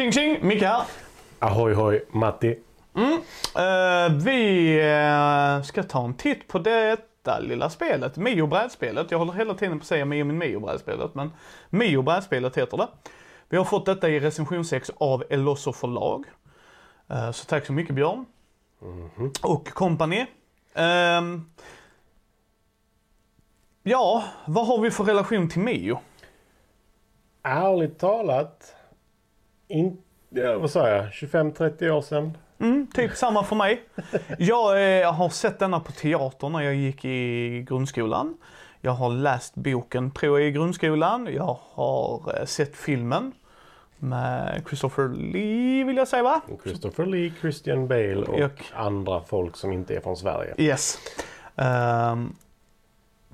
Tjing 0.00 0.12
tjing! 0.12 0.46
Micke 0.46 0.62
här. 0.62 0.82
Ahoy 1.38 1.74
hoj, 1.74 2.04
Matti. 2.10 2.58
Eh, 3.56 4.12
vi 4.24 4.74
eh, 4.80 5.62
ska 5.62 5.82
ta 5.82 6.04
en 6.04 6.14
titt 6.14 6.48
på 6.48 6.58
detta 6.58 7.38
lilla 7.38 7.70
spelet, 7.70 8.16
Mio 8.16 8.46
brädspelet. 8.46 9.10
Jag 9.10 9.18
håller 9.18 9.32
hela 9.32 9.54
tiden 9.54 9.78
på 9.78 9.82
att 9.82 9.86
säga 9.86 10.04
Mio 10.04 10.24
min 10.24 10.38
Mio 10.38 10.60
brädspelet, 10.60 11.14
men 11.14 11.32
Mio 11.70 12.02
brädspelet 12.02 12.58
heter 12.58 12.76
det. 12.76 12.88
Vi 13.48 13.56
har 13.56 13.64
fått 13.64 13.86
detta 13.86 14.08
i 14.08 14.20
recension 14.20 14.64
6 14.64 14.90
av 14.98 15.24
Elosso 15.30 15.72
förlag. 15.72 16.24
Eh, 17.10 17.30
så 17.30 17.44
tack 17.44 17.66
så 17.66 17.72
mycket 17.72 17.94
Björn. 17.94 18.26
Och 19.42 19.68
company. 19.68 20.26
Ehm, 20.74 21.50
ja, 23.82 24.24
vad 24.44 24.66
har 24.66 24.80
vi 24.80 24.90
för 24.90 25.04
relation 25.04 25.48
till 25.48 25.60
Mio? 25.60 26.00
Ärligt 27.42 27.98
talat, 27.98 28.74
in, 29.70 29.96
ja, 30.28 30.58
vad 30.58 30.70
sa 30.70 30.88
jag, 30.88 31.06
25-30 31.06 31.90
år 31.90 32.02
sedan. 32.02 32.38
Mm, 32.60 32.86
typ 32.94 33.16
samma 33.16 33.44
för 33.44 33.56
mig. 33.56 33.82
Jag 34.38 35.00
eh, 35.02 35.12
har 35.12 35.28
sett 35.28 35.58
denna 35.58 35.80
på 35.80 35.92
teatern 35.92 36.52
när 36.52 36.60
jag 36.60 36.74
gick 36.74 37.04
i 37.04 37.62
grundskolan. 37.68 38.36
Jag 38.80 38.92
har 38.92 39.10
läst 39.10 39.54
boken 39.54 40.10
tror 40.10 40.40
jag 40.40 40.48
i 40.48 40.52
grundskolan. 40.52 41.28
Jag 41.34 41.58
har 41.72 42.34
eh, 42.40 42.44
sett 42.44 42.76
filmen 42.76 43.32
med 43.98 44.62
Christopher 44.68 45.08
Lee 45.08 45.84
vill 45.84 45.96
jag 45.96 46.08
säga 46.08 46.22
va? 46.22 46.40
Christopher 46.64 47.06
Lee, 47.06 47.32
Christian 47.40 47.88
Bale 47.88 48.16
och 48.16 48.40
Och- 48.40 48.62
andra 48.74 49.20
folk 49.20 49.56
som 49.56 49.72
inte 49.72 49.96
är 49.96 50.00
från 50.00 50.16
Sverige. 50.16 50.54
Yes. 50.58 50.98
Ehm, 51.56 52.34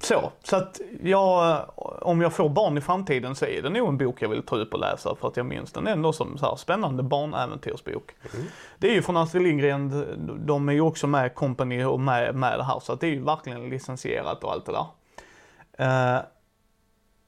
så, 0.00 0.32
så 0.42 0.56
att 0.56 0.80
jag, 1.02 1.64
om 2.02 2.20
jag 2.20 2.32
får 2.32 2.48
barn 2.48 2.78
i 2.78 2.80
framtiden 2.80 3.34
så 3.34 3.44
är 3.46 3.62
det 3.62 3.68
nog 3.68 3.88
en 3.88 3.98
bok 3.98 4.22
jag 4.22 4.28
vill 4.28 4.42
ta 4.42 4.56
upp 4.56 4.74
och 4.74 4.80
läsa 4.80 5.14
för 5.20 5.28
att 5.28 5.36
jag 5.36 5.46
minns 5.46 5.72
den 5.72 5.86
ändå 5.86 6.12
som 6.12 6.38
så 6.38 6.46
här 6.46 6.56
spännande 6.56 7.02
barnäventyrsbok. 7.02 8.14
Det 8.78 8.88
är 8.88 8.94
ju 8.94 9.02
från 9.02 9.16
Astrid 9.16 9.42
Lindgren, 9.42 10.04
de 10.46 10.68
är 10.68 10.72
ju 10.72 10.80
också 10.80 11.06
med 11.06 11.34
Company 11.34 11.84
och 11.84 12.00
med, 12.00 12.34
med 12.34 12.58
det 12.58 12.64
här 12.64 12.80
så 12.80 12.92
att 12.92 13.00
det 13.00 13.06
är 13.06 13.10
ju 13.10 13.24
verkligen 13.24 13.68
licensierat 13.68 14.44
och 14.44 14.52
allt 14.52 14.66
det 14.66 14.72
där. 14.72 14.86
Eh, 15.78 16.22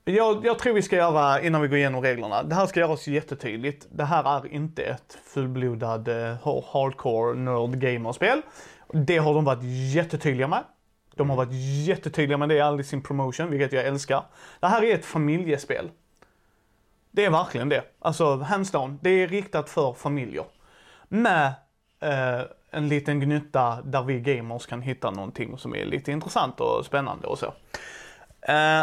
jag, 0.04 0.46
jag 0.46 0.58
tror 0.58 0.74
vi 0.74 0.82
ska 0.82 0.96
göra, 0.96 1.40
innan 1.40 1.62
vi 1.62 1.68
går 1.68 1.78
igenom 1.78 2.02
reglerna, 2.02 2.42
det 2.42 2.54
här 2.54 2.66
ska 2.66 2.80
göras 2.80 3.06
jättetydligt. 3.06 3.86
Det 3.90 4.04
här 4.04 4.36
är 4.36 4.52
inte 4.52 4.82
ett 4.82 5.18
fullblodad 5.24 6.08
eh, 6.08 6.62
hardcore 6.72 7.34
nerd 7.34 7.80
gamerspel. 7.80 8.42
Det 8.92 9.18
har 9.18 9.34
de 9.34 9.44
varit 9.44 9.62
jättetydliga 9.94 10.48
med. 10.48 10.64
De 11.18 11.30
har 11.30 11.36
varit 11.36 11.52
jättetydliga 11.86 12.38
med 12.38 12.48
det 12.48 12.54
i 12.54 12.60
all 12.60 12.84
sin 12.84 13.02
promotion, 13.02 13.50
vilket 13.50 13.72
jag 13.72 13.86
älskar. 13.86 14.24
Det 14.60 14.66
här 14.66 14.82
är 14.82 14.94
ett 14.94 15.04
familjespel. 15.04 15.90
Det 17.10 17.24
är 17.24 17.30
verkligen 17.30 17.68
det. 17.68 17.84
Alltså, 17.98 18.36
hands 18.36 18.70
down. 18.70 18.98
Det 19.02 19.10
är 19.10 19.28
riktat 19.28 19.70
för 19.70 19.92
familjer. 19.92 20.44
Med 21.08 21.46
eh, 22.00 22.40
en 22.70 22.88
liten 22.88 23.20
gnutta 23.20 23.82
där 23.82 24.02
vi 24.02 24.20
gamers 24.20 24.66
kan 24.66 24.82
hitta 24.82 25.10
någonting 25.10 25.58
som 25.58 25.74
är 25.74 25.84
lite 25.84 26.12
intressant 26.12 26.60
och 26.60 26.86
spännande 26.86 27.26
och 27.26 27.38
så. 27.38 27.54
Eh, 28.40 28.82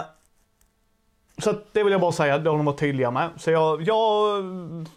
så 1.38 1.54
det 1.72 1.84
vill 1.84 1.92
jag 1.92 2.02
bara 2.02 2.12
säga, 2.12 2.38
det 2.38 2.50
har 2.50 2.58
de 2.58 2.66
varit 2.66 2.80
tydliga 2.80 3.12
med. 3.12 3.30
Så 3.38 3.52
jag, 3.52 3.82
jag, 3.82 4.44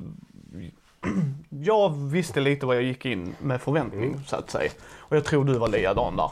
jag 1.49 1.97
visste 1.97 2.41
lite 2.41 2.67
vad 2.67 2.77
jag 2.77 2.83
gick 2.83 3.07
in 3.07 3.35
med 3.39 3.61
förväntning 3.61 4.21
så 4.27 4.37
att 4.37 4.51
säga. 4.51 4.71
Och 4.99 5.17
jag 5.17 5.25
tror 5.25 5.45
du 5.45 5.59
var 5.59 5.69
likadan 5.69 6.17
där. 6.17 6.31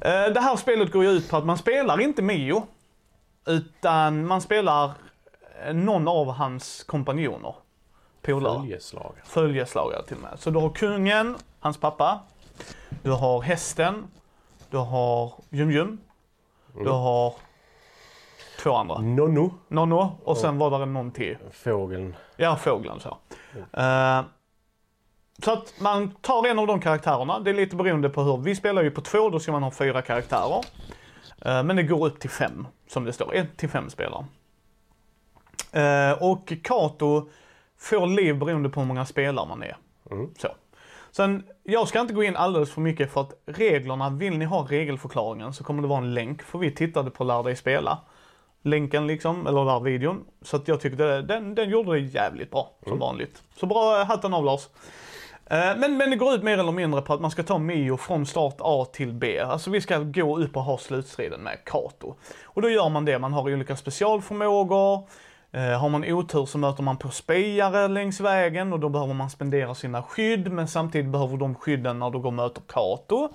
Eh, 0.00 0.32
Det 0.32 0.40
här 0.40 0.56
spelet 0.56 0.92
går 0.92 1.04
ju 1.04 1.10
ut 1.10 1.30
på 1.30 1.36
att 1.36 1.44
man 1.44 1.58
spelar 1.58 2.00
inte 2.00 2.22
Mio. 2.22 2.66
Utan 3.46 4.26
man 4.26 4.40
spelar 4.40 4.90
eh, 5.66 5.74
någon 5.74 6.08
av 6.08 6.30
hans 6.32 6.84
kompanjoner. 6.84 7.54
Polare. 8.22 8.58
Följeslagare. 8.60 9.12
Följeslagare 9.24 10.02
till 10.06 10.16
och 10.16 10.22
med. 10.22 10.38
Så 10.38 10.50
du 10.50 10.58
har 10.58 10.70
kungen, 10.70 11.36
hans 11.60 11.80
pappa. 11.80 12.20
Du 13.02 13.10
har 13.10 13.40
hästen. 13.42 14.04
Du 14.70 14.76
har 14.76 15.32
Jum-Jum. 15.50 15.98
Du 16.74 16.88
har 16.90 17.34
två 18.62 18.74
andra. 18.74 18.98
Nonno, 18.98 19.54
Nonno 19.68 20.18
och 20.24 20.36
sen 20.36 20.58
var 20.58 20.78
det 20.78 20.86
någon 20.86 21.10
till. 21.10 21.36
fågeln. 21.52 22.14
Ja, 22.36 22.56
fågeln 22.56 23.00
så. 23.00 23.16
Eh, 23.80 24.20
så 25.44 25.52
att 25.52 25.74
man 25.80 26.10
tar 26.10 26.46
en 26.46 26.58
av 26.58 26.66
de 26.66 26.80
karaktärerna. 26.80 27.40
Det 27.40 27.50
är 27.50 27.54
lite 27.54 27.76
beroende 27.76 28.08
på 28.08 28.22
hur. 28.22 28.36
Vi 28.36 28.54
spelar 28.54 28.82
ju 28.82 28.90
på 28.90 29.00
två, 29.00 29.30
då 29.30 29.40
ska 29.40 29.52
man 29.52 29.62
ha 29.62 29.70
fyra 29.70 30.02
karaktärer. 30.02 30.64
Eh, 31.44 31.62
men 31.62 31.76
det 31.76 31.82
går 31.82 32.06
upp 32.06 32.20
till 32.20 32.30
fem, 32.30 32.66
som 32.88 33.04
det 33.04 33.12
står. 33.12 33.34
Ett 33.34 33.56
till 33.56 33.68
fem 33.68 33.90
spelare. 33.90 34.26
Eh, 35.72 36.22
och 36.22 36.52
Kato 36.62 37.28
får 37.78 38.06
liv 38.06 38.38
beroende 38.38 38.68
på 38.68 38.80
hur 38.80 38.86
många 38.86 39.06
spelare 39.06 39.48
man 39.48 39.62
är. 39.62 39.76
Så. 40.38 40.48
Sen, 41.10 41.44
jag 41.62 41.88
ska 41.88 42.00
inte 42.00 42.14
gå 42.14 42.22
in 42.22 42.36
alldeles 42.36 42.70
för 42.70 42.80
mycket 42.80 43.12
för 43.12 43.20
att 43.20 43.32
reglerna, 43.46 44.10
vill 44.10 44.38
ni 44.38 44.44
ha 44.44 44.66
regelförklaringen 44.68 45.52
så 45.52 45.64
kommer 45.64 45.82
det 45.82 45.88
vara 45.88 45.98
en 45.98 46.14
länk. 46.14 46.42
För 46.42 46.58
vi 46.58 46.70
tittade 46.70 47.10
på 47.10 47.24
Lär 47.24 47.42
dig 47.42 47.56
spela. 47.56 47.98
Länken 48.62 49.06
liksom, 49.06 49.46
eller 49.46 49.64
där 49.64 49.80
videon. 49.80 50.24
Så 50.42 50.56
att 50.56 50.68
jag 50.68 50.80
tyckte 50.80 51.22
den, 51.22 51.54
den 51.54 51.70
gjorde 51.70 51.92
det 51.92 51.98
jävligt 51.98 52.50
bra, 52.50 52.70
som 52.86 52.98
vanligt. 52.98 53.42
Så 53.56 53.66
bra 53.66 54.04
hatten 54.04 54.34
av 54.34 54.44
Lars. 54.44 54.68
Eh, 55.50 55.76
men, 55.76 55.96
men 55.96 56.10
det 56.10 56.16
går 56.16 56.34
ut 56.34 56.42
mer 56.42 56.58
eller 56.58 56.72
mindre 56.72 57.02
på 57.02 57.14
att 57.14 57.20
man 57.20 57.30
ska 57.30 57.42
ta 57.42 57.58
Mio 57.58 57.96
från 57.96 58.26
start 58.26 58.56
A 58.58 58.86
till 58.92 59.12
B. 59.12 59.40
Alltså 59.40 59.70
vi 59.70 59.80
ska 59.80 59.98
gå 59.98 60.38
upp 60.38 60.56
och 60.56 60.62
ha 60.62 60.78
slutstriden 60.78 61.40
med 61.40 61.64
Kato. 61.64 62.14
Och 62.44 62.62
då 62.62 62.70
gör 62.70 62.88
man 62.88 63.04
det, 63.04 63.18
man 63.18 63.32
har 63.32 63.42
olika 63.42 63.76
specialförmågor. 63.76 65.08
Eh, 65.52 65.80
har 65.80 65.88
man 65.88 66.04
otur 66.04 66.46
så 66.46 66.58
möter 66.58 66.82
man 66.82 66.96
på 66.96 67.08
spejare 67.08 67.88
längs 67.88 68.20
vägen 68.20 68.72
och 68.72 68.80
då 68.80 68.88
behöver 68.88 69.14
man 69.14 69.30
spendera 69.30 69.74
sina 69.74 70.02
skydd 70.02 70.52
men 70.52 70.68
samtidigt 70.68 71.10
behöver 71.10 71.36
de 71.36 71.54
skydden 71.54 71.98
när 71.98 72.10
du 72.10 72.18
går 72.18 72.26
och 72.26 72.32
möter 72.32 72.62
Kato. 72.68 73.28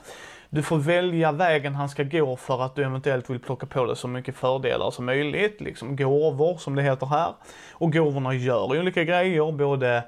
Du 0.50 0.64
får 0.64 0.78
välja 0.78 1.32
vägen 1.32 1.76
han 1.76 1.90
ska 1.90 2.04
gå 2.04 2.36
för 2.36 2.62
att 2.62 2.76
du 2.76 2.84
eventuellt 2.84 3.30
vill 3.30 3.40
plocka 3.40 3.66
på 3.66 3.86
dig 3.86 3.96
så 3.96 4.08
mycket 4.08 4.36
fördelar 4.36 4.92
som 4.92 5.06
möjligt, 5.06 5.62
liksom 5.62 5.96
gåvor 5.96 6.58
som 6.58 6.76
det 6.76 6.82
heter 6.82 7.06
här. 7.06 7.34
Och 7.72 7.94
gåvorna 7.94 8.34
gör 8.34 8.80
olika 8.80 9.04
grejer, 9.04 9.52
både 9.52 10.04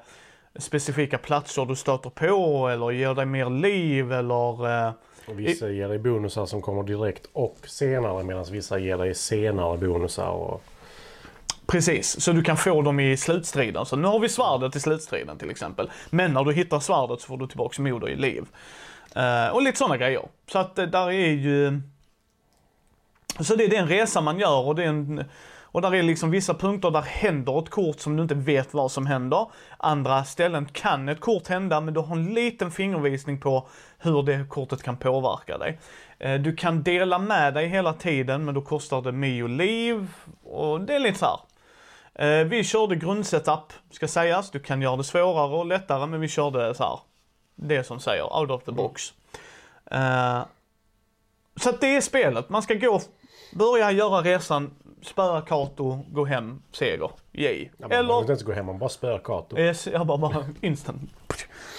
specifika 0.58 1.18
platser 1.18 1.64
du 1.64 1.76
stöter 1.76 2.10
på 2.10 2.68
eller 2.68 2.90
ger 2.90 3.14
dig 3.14 3.26
mer 3.26 3.50
liv 3.50 4.12
eller 4.12 4.86
eh, 4.86 4.92
Och 5.28 5.38
vissa 5.38 5.68
ger 5.68 5.88
dig 5.88 5.98
bonusar 5.98 6.46
som 6.46 6.62
kommer 6.62 6.82
direkt 6.82 7.26
och 7.32 7.58
senare 7.64 8.24
medan 8.24 8.44
vissa 8.50 8.78
ger 8.78 8.98
dig 8.98 9.14
senare 9.14 9.78
bonusar. 9.78 10.28
Och... 10.28 10.62
Precis, 11.66 12.20
så 12.20 12.32
du 12.32 12.42
kan 12.42 12.56
få 12.56 12.82
dem 12.82 13.00
i 13.00 13.16
slutstriden. 13.16 13.86
Så 13.86 13.96
nu 13.96 14.08
har 14.08 14.18
vi 14.18 14.28
svärdet 14.28 14.76
i 14.76 14.80
slutstriden 14.80 15.38
till 15.38 15.50
exempel. 15.50 15.90
Men 16.10 16.32
när 16.32 16.44
du 16.44 16.52
hittar 16.52 16.80
svärdet 16.80 17.20
så 17.20 17.26
får 17.26 17.36
du 17.36 17.46
tillbaks 17.46 17.78
moder 17.78 18.08
i 18.08 18.16
liv. 18.16 18.44
Eh, 19.14 19.48
och 19.48 19.62
lite 19.62 19.78
sådana 19.78 19.96
grejer. 19.96 20.22
Så 20.52 20.58
att 20.58 20.78
eh, 20.78 20.86
där 20.86 21.10
är 21.10 21.30
ju... 21.30 21.80
Så 23.40 23.54
det 23.54 23.64
är 23.64 23.68
den 23.68 23.88
resa 23.88 24.20
man 24.20 24.38
gör 24.38 24.66
och 24.66 24.74
det 24.74 24.84
är 24.84 24.88
en... 24.88 25.24
Och 25.74 25.82
där 25.82 25.94
är 25.94 26.02
liksom 26.02 26.30
vissa 26.30 26.54
punkter 26.54 26.90
där 26.90 27.02
händer 27.02 27.58
ett 27.58 27.70
kort 27.70 28.00
som 28.00 28.16
du 28.16 28.22
inte 28.22 28.34
vet 28.34 28.74
vad 28.74 28.92
som 28.92 29.06
händer. 29.06 29.46
Andra 29.78 30.24
ställen 30.24 30.66
kan 30.72 31.08
ett 31.08 31.20
kort 31.20 31.48
hända 31.48 31.80
men 31.80 31.94
du 31.94 32.00
har 32.00 32.16
en 32.16 32.34
liten 32.34 32.70
fingervisning 32.70 33.40
på 33.40 33.66
hur 33.98 34.22
det 34.22 34.48
kortet 34.48 34.82
kan 34.82 34.96
påverka 34.96 35.58
dig. 35.58 35.78
Eh, 36.18 36.34
Du 36.40 36.56
kan 36.56 36.82
dela 36.82 37.18
med 37.18 37.54
dig 37.54 37.68
hela 37.68 37.92
tiden 37.92 38.44
men 38.44 38.54
då 38.54 38.62
kostar 38.62 39.02
det 39.02 39.12
Mio 39.12 39.46
liv 39.46 40.10
och 40.44 40.80
det 40.80 40.94
är 40.94 40.98
lite 40.98 41.18
så 41.18 41.26
här. 41.26 42.40
Eh, 42.40 42.44
Vi 42.44 42.64
körde 42.64 42.96
grundsetup, 42.96 43.72
ska 43.90 44.08
sägas. 44.08 44.50
Du 44.50 44.60
kan 44.60 44.82
göra 44.82 44.96
det 44.96 45.04
svårare 45.04 45.56
och 45.56 45.66
lättare 45.66 46.06
men 46.06 46.20
vi 46.20 46.28
körde 46.28 46.74
så 46.74 46.82
här. 46.82 46.98
Det 47.54 47.84
som 47.84 48.00
säger 48.00 48.40
out 48.40 48.50
of 48.50 48.64
the 48.64 48.72
box. 48.72 49.12
Eh, 49.90 50.42
så 51.56 51.70
att 51.70 51.80
det 51.80 51.96
är 51.96 52.00
spelet. 52.00 52.48
Man 52.48 52.62
ska 52.62 52.74
gå, 52.74 53.00
börja 53.54 53.90
göra 53.90 54.22
resan, 54.22 54.70
spöa 55.06 55.40
Kato, 55.40 56.04
gå 56.08 56.24
hem, 56.24 56.62
seger. 56.72 57.10
Yay. 57.32 57.64
Ja, 57.64 57.70
man 57.78 57.88
behöver 57.88 58.08
Eller 58.08 58.18
inte 58.18 58.32
ens 58.32 58.42
gå 58.42 58.52
hem, 58.52 58.66
man 58.66 58.78
bara 58.78 58.88
spöar 58.88 59.18
Kato. 59.18 59.58
Yes, 59.58 59.86
jag 59.86 60.06
bara, 60.06 60.18
bara 60.18 60.44
instant. 60.60 61.10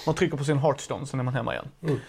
Man 0.06 0.14
trycker 0.14 0.36
på 0.36 0.44
sin 0.44 0.58
Hearthstone, 0.58 1.06
sen 1.06 1.20
är 1.20 1.24
man 1.24 1.34
hemma 1.34 1.52
igen. 1.54 2.00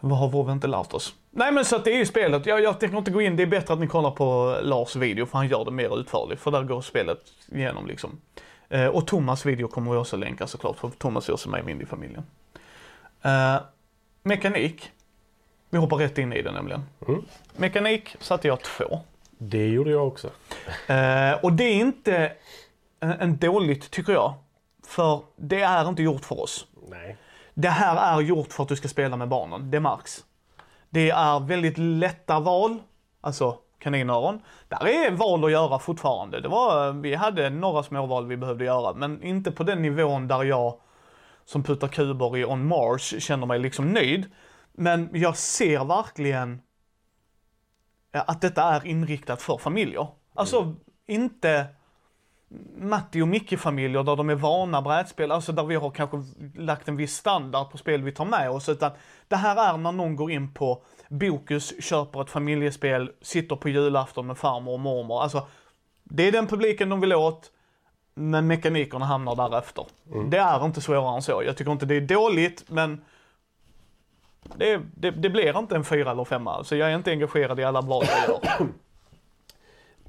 Vad 0.00 0.18
har 0.18 0.44
vi 0.44 0.52
inte 0.52 0.66
lärt 0.66 0.94
oss? 0.94 1.14
Nej 1.30 1.52
men 1.52 1.64
så 1.64 1.76
att 1.76 1.84
det 1.84 1.92
är 1.92 1.98
ju 1.98 2.06
spelet. 2.06 2.46
Jag, 2.46 2.62
jag 2.62 2.80
tänker 2.80 2.98
inte 2.98 3.10
gå 3.10 3.22
in, 3.22 3.36
det 3.36 3.42
är 3.42 3.46
bättre 3.46 3.74
att 3.74 3.80
ni 3.80 3.86
kollar 3.86 4.10
på 4.10 4.58
Lars 4.62 4.96
video 4.96 5.26
för 5.26 5.38
han 5.38 5.48
gör 5.48 5.64
det 5.64 5.70
mer 5.70 6.00
utförligt. 6.00 6.40
För 6.42 6.50
där 6.50 6.62
går 6.62 6.80
spelet 6.80 7.18
igenom 7.52 7.86
liksom. 7.86 8.20
Eh, 8.68 8.86
och 8.86 9.06
Thomas 9.06 9.46
video 9.46 9.68
kommer 9.68 9.92
vi 9.92 9.98
också 9.98 10.16
länka 10.16 10.46
såklart 10.46 10.78
för 10.78 10.90
Thomas 10.90 11.28
är 11.28 11.32
också 11.32 11.48
med 11.48 11.60
i 11.60 11.62
Mindy-familjen. 11.62 12.24
Eh, 13.22 13.56
mekanik. 14.22 14.90
Vi 15.70 15.78
hoppar 15.78 15.96
rätt 15.96 16.18
in 16.18 16.32
i 16.32 16.42
det 16.42 16.52
nämligen. 16.52 16.82
Mm. 17.08 17.22
Mekanik 17.56 18.16
satte 18.20 18.48
jag 18.48 18.62
två. 18.62 19.00
Det 19.48 19.68
gjorde 19.68 19.90
jag 19.90 20.06
också. 20.06 20.30
Eh, 20.86 21.32
och 21.42 21.52
det 21.52 21.64
är 21.64 21.74
inte 21.74 22.32
en, 23.00 23.12
en 23.12 23.36
dåligt 23.36 23.90
tycker 23.90 24.12
jag. 24.12 24.34
För 24.86 25.22
det 25.36 25.62
är 25.62 25.88
inte 25.88 26.02
gjort 26.02 26.24
för 26.24 26.40
oss. 26.40 26.66
Nej. 26.88 27.16
Det 27.54 27.68
här 27.68 28.16
är 28.16 28.20
gjort 28.20 28.52
för 28.52 28.62
att 28.62 28.68
du 28.68 28.76
ska 28.76 28.88
spela 28.88 29.16
med 29.16 29.28
barnen, 29.28 29.70
det 29.70 29.80
märks. 29.80 30.24
Det 30.90 31.10
är 31.10 31.40
väldigt 31.40 31.78
lätta 31.78 32.40
val. 32.40 32.78
Alltså 33.20 33.58
kaninöron. 33.78 34.40
Där 34.68 34.86
är 34.86 35.10
val 35.10 35.44
att 35.44 35.50
göra 35.50 35.78
fortfarande. 35.78 36.40
Det 36.40 36.48
var, 36.48 36.92
vi 36.92 37.14
hade 37.14 37.50
några 37.50 37.82
småval 37.82 38.26
vi 38.26 38.36
behövde 38.36 38.64
göra, 38.64 38.94
men 38.94 39.22
inte 39.22 39.50
på 39.50 39.62
den 39.62 39.82
nivån 39.82 40.28
där 40.28 40.42
jag 40.42 40.74
som 41.44 41.62
puttar 41.62 41.88
kuber 41.88 42.36
i 42.36 42.44
On 42.44 42.66
Mars 42.66 43.14
känner 43.22 43.46
mig 43.46 43.58
liksom 43.58 43.92
nöjd. 43.92 44.30
Men 44.72 45.10
jag 45.12 45.36
ser 45.36 45.84
verkligen 45.84 46.60
att 48.12 48.40
detta 48.40 48.62
är 48.62 48.86
inriktat 48.86 49.42
för 49.42 49.58
familjer. 49.58 50.06
Alltså 50.34 50.60
mm. 50.60 50.76
inte 51.06 51.66
Matti 52.76 53.22
och 53.22 53.28
Micke-familjer 53.28 54.02
där 54.02 54.16
de 54.16 54.30
är 54.30 54.34
vana 54.34 54.82
brädspel, 54.82 55.32
alltså 55.32 55.52
där 55.52 55.64
vi 55.64 55.74
har 55.74 55.90
kanske 55.90 56.22
lagt 56.56 56.88
en 56.88 56.96
viss 56.96 57.16
standard 57.16 57.70
på 57.70 57.78
spel 57.78 58.02
vi 58.02 58.12
tar 58.12 58.24
med 58.24 58.50
oss. 58.50 58.68
Utan 58.68 58.90
det 59.28 59.36
här 59.36 59.74
är 59.74 59.78
när 59.78 59.92
någon 59.92 60.16
går 60.16 60.30
in 60.30 60.54
på 60.54 60.82
Bokus, 61.08 61.84
köper 61.84 62.22
ett 62.22 62.30
familjespel, 62.30 63.10
sitter 63.22 63.56
på 63.56 63.68
julafton 63.68 64.26
med 64.26 64.38
farmor 64.38 64.72
och 64.72 64.80
mormor. 64.80 65.22
Alltså, 65.22 65.46
det 66.04 66.28
är 66.28 66.32
den 66.32 66.46
publiken 66.46 66.88
de 66.88 67.00
vill 67.00 67.12
åt, 67.12 67.50
men 68.14 68.46
mekanikerna 68.46 69.04
hamnar 69.04 69.36
därefter. 69.36 69.86
Mm. 70.12 70.30
Det 70.30 70.38
är 70.38 70.64
inte 70.64 70.80
svårare 70.80 71.16
än 71.16 71.22
så. 71.22 71.42
Jag 71.46 71.56
tycker 71.56 71.72
inte 71.72 71.86
det 71.86 71.94
är 71.94 72.00
dåligt, 72.00 72.64
men 72.68 73.04
det, 74.42 74.80
det, 74.94 75.10
det 75.10 75.30
blir 75.30 75.58
inte 75.58 75.76
en 75.76 75.84
fyra 75.84 76.10
eller 76.10 76.24
femma. 76.24 76.64
Så 76.64 76.76
jag 76.76 76.90
är 76.90 76.96
inte 76.96 77.10
engagerad 77.10 77.60
i 77.60 77.64
alla 77.64 77.82
blad 77.82 78.04
jag 78.08 78.28
gör. 78.28 78.68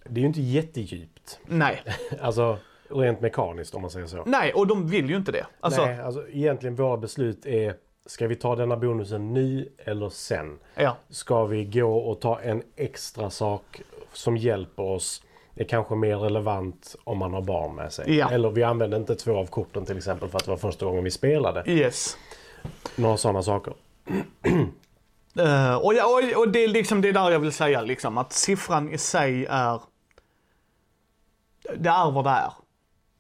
Det 0.06 0.20
är 0.20 0.22
ju 0.22 0.28
inte 0.28 0.42
jättedjupt. 0.42 1.40
Nej. 1.46 1.84
alltså 2.22 2.58
rent 2.90 3.22
mekaniskt 3.22 3.76
om 3.76 3.82
man 3.82 3.92
säger 3.92 4.08
så. 4.08 4.24
Nej, 4.26 4.54
och 4.54 4.68
de 4.68 4.88
vill 4.88 5.10
ju 5.10 5.16
inte 5.16 5.32
det. 5.32 5.46
Alltså... 5.60 5.86
Nej, 5.86 6.02
alltså 6.02 6.28
egentligen 6.30 6.76
våra 6.76 6.98
beslut 6.98 7.46
är 7.46 7.76
Ska 8.06 8.28
vi 8.28 8.36
ta 8.36 8.56
denna 8.56 8.78
bonusen 8.78 9.34
nu 9.34 9.70
eller 9.78 10.10
sen? 10.10 10.60
Ja. 10.76 10.98
Ska 11.10 11.46
vi 11.46 11.66
gå 11.66 11.98
och 11.98 12.20
ta 12.20 12.40
en 12.40 12.64
extra 12.76 13.30
sak 13.30 13.82
som 14.14 14.38
hjälper 14.38 14.84
oss? 14.84 15.24
Det 15.54 15.64
är 15.64 15.68
kanske 15.68 15.96
mer 15.96 16.18
relevant 16.18 16.96
om 17.04 17.18
man 17.18 17.34
har 17.34 17.42
barn 17.42 17.76
med 17.76 17.94
sig. 17.94 18.18
Ja. 18.18 18.32
Eller 18.32 18.50
vi 18.50 18.64
använde 18.64 18.98
inte 18.98 19.16
två 19.16 19.38
av 19.38 19.46
korten 19.46 19.86
till 19.86 19.98
exempel 19.98 20.30
för 20.30 20.38
att 20.38 20.46
det 20.46 20.52
var 20.52 20.58
första 20.58 20.86
gången 20.86 21.04
vi 21.04 21.12
spelade. 21.12 21.64
Yes. 21.72 22.18
Några 22.96 23.18
sådana 23.18 23.44
saker 23.44 23.74
uh, 24.10 25.76
och, 25.76 25.94
ja, 25.94 26.06
och, 26.06 26.42
och, 26.42 26.50
det 26.50 26.64
är 26.64 26.68
liksom 26.68 27.02
det 27.02 27.12
där 27.12 27.32
jag 27.32 27.40
vill 27.40 27.52
säga 27.52 27.82
liksom 27.82 28.18
att 28.18 28.34
siffran 28.34 28.90
i 28.90 28.98
sig 28.98 29.46
är 29.46 29.82
det 31.76 31.90
är 31.90 32.12
vad 32.12 32.24
det 32.24 32.30
är. 32.30 32.54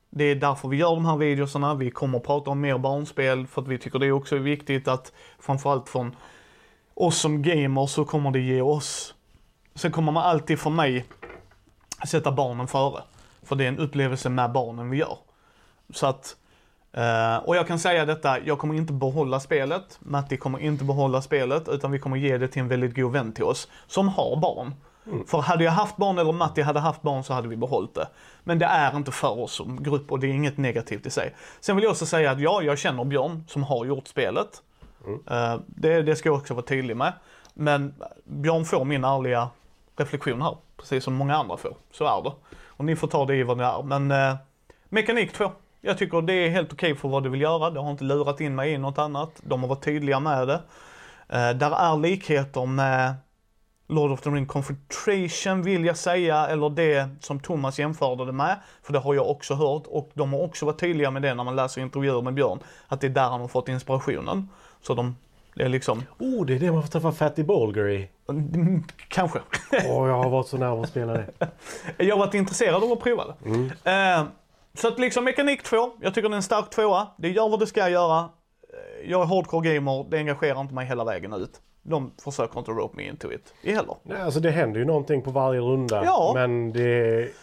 Det 0.10 0.24
är 0.24 0.36
därför 0.36 0.68
vi 0.68 0.78
gör 0.78 0.96
de 0.96 1.06
här 1.06 1.18
videorna. 1.18 1.76
Vi 1.76 1.92
kommer 1.92 2.18
att 2.18 2.24
prata 2.24 2.52
om 2.52 2.62
mer 2.62 2.78
barnspel 2.78 3.48
för 3.48 3.62
att 3.62 3.68
vi 3.68 3.78
tycker 3.78 4.00
det 4.00 4.12
också 4.12 4.36
är 4.36 4.40
viktigt 4.40 4.88
att 4.88 5.12
framförallt 5.40 5.90
från 5.90 6.16
oss 6.94 7.20
som 7.20 7.42
gamers 7.42 7.90
så 7.90 8.06
kommer 8.06 8.32
det 8.32 8.40
ge 8.40 8.62
oss. 8.62 9.16
Sen 9.76 9.92
kommer 9.92 10.12
man 10.12 10.24
alltid 10.24 10.60
för 10.60 10.70
mig 10.70 11.06
sätta 12.08 12.32
barnen 12.32 12.68
före. 12.68 13.04
För 13.44 13.56
det 13.56 13.64
är 13.64 13.68
en 13.68 13.80
upplevelse 13.80 14.30
med 14.30 14.52
barnen 14.52 14.90
vi 14.90 14.98
gör. 14.98 15.18
Så 15.94 16.08
att, 16.08 16.36
eh, 16.94 17.38
och 17.38 17.56
jag 17.56 17.68
kan 17.68 17.80
säga 17.80 18.06
detta, 18.06 18.40
jag 18.40 18.60
kommer 18.60 18.76
inte 18.76 18.94
behålla 18.94 19.40
spelet. 19.40 20.00
Matti 20.00 20.38
kommer 20.38 20.60
inte 20.60 20.84
behålla 20.84 21.22
spelet 21.22 21.70
utan 21.70 21.92
vi 21.92 22.00
kommer 22.00 22.18
ge 22.18 22.38
det 22.38 22.48
till 22.48 22.62
en 22.62 22.68
väldigt 22.68 22.96
god 22.96 23.12
vän 23.12 23.32
till 23.32 23.44
oss 23.44 23.68
som 23.88 24.10
har 24.10 24.36
barn. 24.36 24.74
Mm. 25.08 25.26
För 25.26 25.42
hade 25.42 25.64
jag 25.64 25.72
haft 25.72 25.98
barn 25.98 26.18
eller 26.18 26.32
Matti 26.32 26.62
hade 26.62 26.80
haft 26.80 27.02
barn 27.02 27.24
så 27.24 27.34
hade 27.34 27.48
vi 27.48 27.56
behållit 27.56 27.94
det. 27.94 28.08
Men 28.44 28.60
det 28.60 28.66
är 28.66 28.98
inte 28.98 29.12
för 29.12 29.40
oss 29.40 29.54
som 29.54 29.84
grupp 29.84 30.12
och 30.12 30.20
det 30.20 30.28
är 30.28 30.32
inget 30.32 30.58
negativt 30.58 31.06
i 31.06 31.10
sig. 31.10 31.36
Sen 31.60 31.76
vill 31.76 31.84
jag 31.84 31.92
också 31.92 32.06
säga 32.06 32.32
att 32.32 32.40
ja, 32.40 32.62
jag 32.62 32.80
känner 32.80 33.06
Björn 33.06 33.44
som 33.48 33.64
har 33.64 33.86
gjort 33.86 34.08
spelet. 34.08 34.62
Mm. 35.06 35.20
Uh, 35.32 35.62
det, 35.66 36.02
det 36.02 36.16
ska 36.16 36.30
jag 36.30 36.36
också 36.36 36.54
vara 36.54 36.66
tydlig 36.66 36.98
med. 36.98 37.14
Men 37.54 37.94
Björn 38.24 38.66
får 38.66 38.86
min 38.86 39.04
ärliga 39.04 39.50
reflektion 39.96 40.42
här, 40.42 40.58
precis 40.78 41.04
som 41.04 41.14
många 41.14 41.36
andra 41.36 41.58
får. 41.58 41.76
Så 41.92 42.06
är 42.06 42.24
det. 42.24 42.32
Och 42.68 42.86
ni 42.86 42.96
får 42.96 43.08
ta 43.08 43.26
det 43.26 43.36
i 43.36 43.44
vad 43.44 43.58
det 43.58 43.66
är. 43.66 43.84
Men 43.84 44.12
uh, 44.12 44.36
Mekanik 44.90 45.34
2. 45.34 45.52
Jag 45.86 45.98
tycker 45.98 46.22
det 46.22 46.34
är 46.34 46.50
helt 46.50 46.74
okej 46.74 46.96
för 46.96 47.10
vad 47.10 47.24
du 47.24 47.30
vill 47.30 47.42
göra. 47.42 47.70
Det 47.70 47.80
har 47.80 47.92
inte 47.92 48.04
lurat 48.04 48.42
in 48.42 48.56
mig 48.56 48.72
i 48.72 48.78
något 48.78 48.98
annat. 48.98 49.32
De 49.44 49.62
har 49.62 49.70
varit 49.70 49.84
tydliga 49.84 50.20
med 50.20 50.48
det. 50.48 50.54
Uh, 51.34 51.58
där 51.58 51.72
är 51.72 51.98
likheter 51.98 52.66
med 52.66 53.14
Lord 53.88 54.12
of 54.12 54.22
the 54.22 54.30
Ring 54.30 54.46
Confrontation 54.46 55.64
vill 55.64 55.86
jag 55.86 55.98
säga, 55.98 56.48
eller 56.48 56.70
det 56.70 57.10
som 57.20 57.40
Thomas 57.40 57.80
jämförde 57.80 58.26
det 58.26 58.32
med. 58.32 58.60
För 58.84 58.94
det 58.94 59.00
har 59.00 59.14
jag 59.14 59.30
också 59.30 59.54
hört 59.54 59.84
och 59.88 60.12
de 60.14 60.34
har 60.34 60.42
också 60.42 60.66
varit 60.66 60.80
tydliga 60.80 61.12
med 61.12 61.22
det 61.22 61.34
när 61.34 61.44
man 61.44 61.56
läser 61.56 61.82
intervjuer 61.82 62.22
med 62.22 62.34
Björn. 62.34 62.60
Att 62.88 63.02
det 63.02 63.08
är 63.08 63.12
där 63.12 63.30
han 63.30 63.42
har 63.42 63.48
fått 63.48 63.70
inspirationen. 63.70 64.50
Så 64.82 64.94
de, 64.94 65.16
det 65.56 65.64
är 65.64 65.70
liksom... 65.70 66.04
Oh, 66.20 66.46
det 66.46 66.56
är 66.56 66.60
det 66.60 66.72
man 66.72 66.82
får 66.82 66.90
träffa 66.90 67.12
Fatty 67.12 67.44
Bolger 67.44 67.90
i. 67.90 68.10
Mm, 68.30 68.84
kanske. 69.08 69.40
Åh, 69.72 70.04
oh, 70.04 70.10
jag 70.10 70.24
har 70.24 70.30
varit 70.30 70.48
så 70.48 70.58
nära 70.58 70.82
att 70.82 70.90
spela 70.90 71.14
det. 71.14 71.28
jag 71.98 72.16
har 72.16 72.20
varit 72.26 72.34
intresserad 72.34 72.84
av 72.84 72.92
att 72.92 73.00
prova 73.00 73.24
det. 73.26 73.50
Mm. 73.50 73.66
Uh, 74.22 74.28
så 74.78 74.88
att 74.88 75.00
liksom 75.00 75.24
Mekanik 75.24 75.64
2, 75.64 75.92
jag 76.02 76.14
tycker 76.14 76.30
det 76.30 76.34
är 76.34 76.38
en 76.38 76.44
stark 76.44 76.70
tvåa. 76.70 77.08
Det 77.18 77.30
gör 77.30 77.50
vad 77.50 77.60
det 77.60 77.68
ska 77.68 77.90
göra. 77.90 78.20
Eh, 78.20 79.10
jag 79.12 79.22
är 79.22 79.26
hardcore 79.26 79.76
gamer, 79.76 80.06
det 80.10 80.18
engagerar 80.18 80.62
inte 80.62 80.74
mig 80.74 80.86
hela 80.86 81.04
vägen 81.04 81.34
ut 81.34 81.62
de 81.84 82.12
försöker 82.24 82.60
inte 82.60 82.72
rope 82.72 82.98
me 82.98 83.08
into 83.08 83.32
it 83.32 83.54
heller. 83.64 83.96
Nej, 84.04 84.22
alltså 84.22 84.40
det 84.40 84.52
händer 84.52 84.80
ju 84.80 84.86
någonting 84.86 85.22
på 85.22 85.32
varje 85.32 85.60
runda. 85.60 86.06
Ja. 86.06 86.32
Men 86.36 86.74
det 86.74 86.84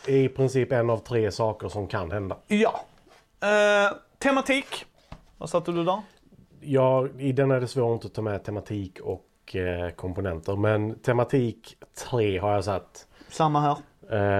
är 0.06 0.10
i 0.10 0.28
princip 0.28 0.72
en 0.72 0.90
av 0.90 0.98
tre 0.98 1.30
saker 1.30 1.68
som 1.68 1.86
kan 1.86 2.10
hända. 2.10 2.36
Ja. 2.46 2.80
Uh, 3.44 3.96
tematik. 4.18 4.84
Vad 5.38 5.50
satte 5.50 5.72
du 5.72 5.84
där? 5.84 6.02
Ja, 6.60 7.08
i 7.18 7.32
den 7.32 7.50
är 7.50 7.60
det 7.60 7.68
svårt 7.68 8.04
att 8.04 8.14
ta 8.14 8.22
med 8.22 8.44
tematik 8.44 9.00
och 9.00 9.56
eh, 9.56 9.90
komponenter. 9.90 10.56
Men 10.56 10.98
tematik 10.98 11.76
3 12.10 12.38
har 12.38 12.52
jag 12.52 12.64
satt. 12.64 13.06
Samma 13.28 13.60
här. 13.60 13.76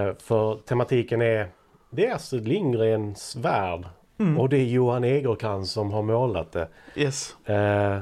Eh, 0.08 0.14
för 0.18 0.54
tematiken 0.56 1.22
är, 1.22 1.48
det 1.90 2.06
är 2.06 2.14
Astrid 2.14 2.48
Lindgrens 2.48 3.36
värld. 3.36 3.84
Mm. 4.18 4.38
Och 4.38 4.48
det 4.48 4.56
är 4.56 4.64
Johan 4.64 5.04
Egerkrans 5.04 5.72
som 5.72 5.92
har 5.92 6.02
målat 6.02 6.52
det. 6.52 6.68
Yes. 6.94 7.36
Eh, 7.46 8.00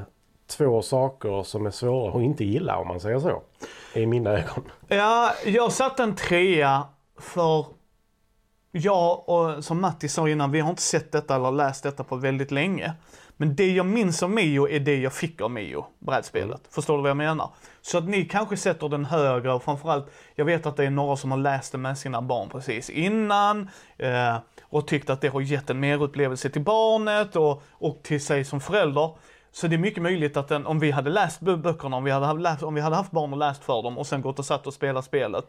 två 0.57 0.81
saker 0.81 1.43
som 1.43 1.65
är 1.65 1.71
svåra 1.71 2.17
att 2.17 2.23
inte 2.23 2.45
gilla 2.45 2.77
om 2.77 2.87
man 2.87 2.99
säger 2.99 3.19
så. 3.19 3.41
I 3.93 4.05
mina 4.05 4.29
ögon. 4.29 4.63
Ja, 4.87 5.33
jag 5.45 5.71
satte 5.71 6.03
en 6.03 6.15
trea 6.15 6.83
för 7.19 7.65
jag 8.71 9.29
och 9.29 9.63
som 9.63 9.81
Matti 9.81 10.09
sa 10.09 10.29
innan, 10.29 10.51
vi 10.51 10.59
har 10.59 10.69
inte 10.69 10.81
sett 10.81 11.11
detta 11.11 11.35
eller 11.35 11.51
läst 11.51 11.83
detta 11.83 12.03
på 12.03 12.15
väldigt 12.15 12.51
länge. 12.51 12.93
Men 13.41 13.55
det 13.55 13.71
jag 13.71 13.85
minns 13.85 14.23
av 14.23 14.29
Mio 14.29 14.69
är 14.69 14.79
det 14.79 14.97
jag 14.97 15.13
fick 15.13 15.41
av 15.41 15.51
Mio, 15.51 15.85
brädspelet. 15.99 16.49
Mm. 16.49 16.69
Förstår 16.69 16.95
du 16.95 17.01
vad 17.01 17.09
jag 17.09 17.17
menar? 17.17 17.49
Så 17.81 17.97
att 17.97 18.07
ni 18.07 18.25
kanske 18.25 18.57
sätter 18.57 18.89
den 18.89 19.05
högre 19.05 19.53
och 19.53 19.63
framförallt, 19.63 20.11
jag 20.35 20.45
vet 20.45 20.65
att 20.65 20.77
det 20.77 20.85
är 20.85 20.89
några 20.89 21.15
som 21.15 21.31
har 21.31 21.37
läst 21.37 21.71
det 21.71 21.77
med 21.77 21.97
sina 21.97 22.21
barn 22.21 22.49
precis 22.49 22.89
innan 22.89 23.69
eh, 23.97 24.37
och 24.61 24.87
tyckt 24.87 25.09
att 25.09 25.21
det 25.21 25.27
har 25.27 25.41
gett 25.41 25.69
en 25.69 25.79
merupplevelse 25.79 26.49
till 26.49 26.61
barnet 26.61 27.35
och, 27.35 27.63
och 27.69 27.99
till 28.03 28.21
sig 28.21 28.43
som 28.43 28.61
förälder. 28.61 29.11
Så 29.51 29.67
det 29.67 29.75
är 29.75 29.77
mycket 29.77 30.03
möjligt 30.03 30.37
att 30.37 30.47
den, 30.47 30.65
om 30.65 30.79
vi 30.79 30.91
hade 30.91 31.09
läst 31.09 31.39
böckerna, 31.39 31.97
om 31.97 32.03
vi 32.03 32.11
hade, 32.11 32.41
läst, 32.41 32.63
om 32.63 32.75
vi 32.75 32.81
hade 32.81 32.95
haft 32.95 33.11
barn 33.11 33.33
och 33.33 33.39
läst 33.39 33.63
för 33.63 33.83
dem 33.83 33.97
och 33.97 34.07
sen 34.07 34.21
gått 34.21 34.39
och 34.39 34.45
satt 34.45 34.67
och 34.67 34.73
spelat 34.73 35.05
spelet, 35.05 35.45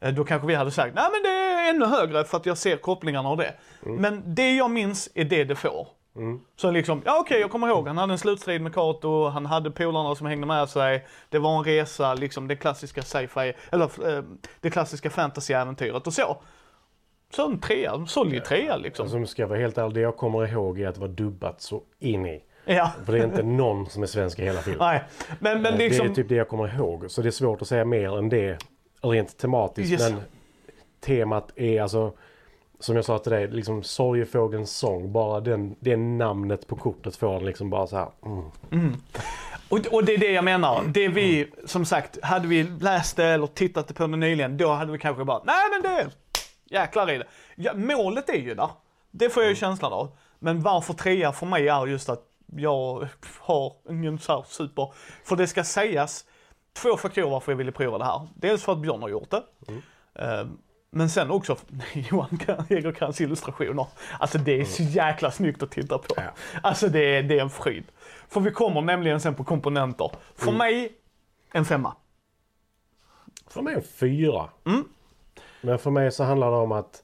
eh, 0.00 0.14
då 0.14 0.24
kanske 0.24 0.46
vi 0.46 0.54
hade 0.54 0.70
sagt, 0.70 0.94
nej 0.94 1.08
men 1.12 1.22
det 1.22 1.28
är 1.28 1.70
ännu 1.70 1.84
högre 1.84 2.24
för 2.24 2.36
att 2.36 2.46
jag 2.46 2.58
ser 2.58 2.76
kopplingarna 2.76 3.28
av 3.28 3.36
det. 3.36 3.54
Mm. 3.86 3.96
Men 3.96 4.34
det 4.34 4.56
jag 4.56 4.70
minns 4.70 5.08
är 5.14 5.24
det 5.24 5.44
det 5.44 5.56
får. 5.56 5.99
Mm. 6.16 6.40
Så 6.56 6.70
liksom, 6.70 7.02
ja 7.04 7.12
okej 7.12 7.20
okay, 7.20 7.40
jag 7.40 7.50
kommer 7.50 7.68
ihåg, 7.68 7.86
han 7.86 7.98
hade 7.98 8.12
en 8.12 8.18
slutstrid 8.18 8.60
med 8.60 8.74
Kato, 8.74 9.28
han 9.28 9.46
hade 9.46 9.70
polarna 9.70 10.14
som 10.14 10.26
hängde 10.26 10.46
med 10.46 10.68
sig, 10.68 11.06
det 11.28 11.38
var 11.38 11.58
en 11.58 11.64
resa, 11.64 12.14
liksom 12.14 12.48
det 12.48 12.56
klassiska 12.56 13.02
sci-fi, 13.02 13.52
eller 13.72 14.16
äh, 14.16 14.24
det 14.60 14.70
klassiska 14.70 15.10
fantasy-äventyret 15.10 16.06
och 16.06 16.12
så. 16.12 16.36
Så 17.34 17.46
en 17.46 17.60
trea, 17.60 18.06
solid 18.06 18.44
trea 18.44 18.76
liksom. 18.76 19.02
Alltså, 19.02 19.26
ska 19.26 19.46
vara 19.46 19.58
helt 19.58 19.78
ärlig, 19.78 19.94
det 19.94 20.00
jag 20.00 20.16
kommer 20.16 20.46
ihåg 20.52 20.80
är 20.80 20.88
att 20.88 20.94
det 20.94 21.00
var 21.00 21.08
dubbat 21.08 21.60
så 21.60 21.82
in 21.98 22.26
i. 22.26 22.42
Ja. 22.64 22.90
För 23.04 23.12
det 23.12 23.18
är 23.18 23.24
inte 23.24 23.42
någon 23.42 23.86
som 23.86 24.02
är 24.02 24.06
svensk 24.06 24.38
i 24.38 24.42
hela 24.42 24.60
filmen. 24.60 24.78
Nej. 24.80 25.02
Men, 25.38 25.62
men 25.62 25.62
liksom... 25.62 25.78
Det 25.78 25.84
är 25.84 25.88
liksom- 25.88 26.14
typ 26.14 26.28
det 26.28 26.34
jag 26.34 26.48
kommer 26.48 26.74
ihåg. 26.74 27.10
Så 27.10 27.22
det 27.22 27.28
är 27.28 27.30
svårt 27.30 27.62
att 27.62 27.68
säga 27.68 27.84
mer 27.84 28.18
än 28.18 28.28
det 28.28 28.58
rent 29.02 29.38
tematiskt. 29.38 29.92
Yes. 29.92 30.10
Men 30.10 30.20
temat 31.00 31.52
är 31.56 31.82
alltså 31.82 32.12
som 32.80 32.96
jag 32.96 33.04
sa 33.04 33.18
till 33.18 33.32
dig, 33.32 33.48
liksom 33.48 33.82
Sorgefågelns 33.82 34.76
sång. 34.76 35.12
Bara 35.12 35.40
den, 35.40 35.76
det 35.80 35.96
namnet 35.96 36.66
på 36.66 36.76
kortet 36.76 37.16
får 37.16 37.36
en 37.36 37.44
liksom 37.44 37.70
bara 37.70 37.86
så 37.86 37.96
här. 37.96 38.08
Mm. 38.26 38.44
Mm. 38.70 38.96
Och, 39.68 39.78
och, 39.92 40.04
det 40.04 40.14
är 40.14 40.18
det 40.18 40.32
jag 40.32 40.44
menar. 40.44 40.82
Det 40.86 41.08
vi, 41.08 41.52
som 41.64 41.84
sagt, 41.84 42.24
hade 42.24 42.48
vi 42.48 42.62
läst 42.62 43.16
det 43.16 43.24
eller 43.24 43.46
tittat 43.46 43.94
på 43.94 44.06
det 44.06 44.16
nyligen, 44.16 44.56
då 44.56 44.68
hade 44.68 44.92
vi 44.92 44.98
kanske 44.98 45.24
bara, 45.24 45.42
nej 45.44 45.64
men 45.72 45.82
det, 45.82 46.10
jäklar 46.70 47.10
i 47.10 47.18
det. 47.18 47.26
Ja, 47.56 47.74
målet 47.74 48.28
är 48.28 48.38
ju 48.38 48.54
där. 48.54 48.70
Det 49.10 49.30
får 49.30 49.42
jag 49.42 49.48
ju 49.48 49.52
mm. 49.52 49.60
känslan 49.60 49.92
av. 49.92 50.16
Men 50.38 50.60
varför 50.62 50.94
trea 50.94 51.32
för 51.32 51.46
mig 51.46 51.68
är 51.68 51.86
just 51.86 52.08
att 52.08 52.22
jag 52.56 53.08
har 53.38 53.72
ingen 53.90 54.18
så 54.18 54.44
super... 54.48 54.92
För 55.24 55.36
det 55.36 55.46
ska 55.46 55.64
sägas 55.64 56.24
två 56.72 56.96
faktorer 56.96 57.30
varför 57.30 57.52
jag 57.52 57.56
ville 57.56 57.72
prova 57.72 57.98
det 57.98 58.04
här. 58.04 58.28
Dels 58.34 58.64
för 58.64 58.72
att 58.72 58.78
Björn 58.78 59.02
har 59.02 59.08
gjort 59.08 59.30
det. 59.30 59.42
Mm. 59.68 59.82
Uh, 60.20 60.52
men 60.90 61.10
sen 61.10 61.30
också 61.30 61.56
Johan 61.92 62.38
Egerkrans 62.68 63.20
illustrationer. 63.20 63.86
Alltså 64.18 64.38
det 64.38 64.60
är 64.60 64.64
så 64.64 64.82
jäkla 64.82 65.30
snyggt 65.30 65.62
att 65.62 65.70
titta 65.70 65.98
på. 65.98 66.14
Ja. 66.16 66.22
Alltså 66.62 66.88
det 66.88 67.16
är, 67.16 67.22
det 67.22 67.38
är 67.38 67.42
en 67.42 67.50
fryd. 67.50 67.84
För 68.28 68.40
vi 68.40 68.50
kommer 68.50 68.80
nämligen 68.80 69.20
sen 69.20 69.34
på 69.34 69.44
komponenter. 69.44 70.10
För 70.34 70.48
mm. 70.48 70.58
mig, 70.58 70.92
en 71.52 71.64
femma. 71.64 71.96
För 73.46 73.62
mig 73.62 73.74
en 73.74 73.82
fyra. 73.82 74.48
Mm. 74.66 74.84
Men 75.60 75.78
för 75.78 75.90
mig 75.90 76.12
så 76.12 76.24
handlar 76.24 76.50
det 76.50 76.56
om 76.56 76.72
att 76.72 77.02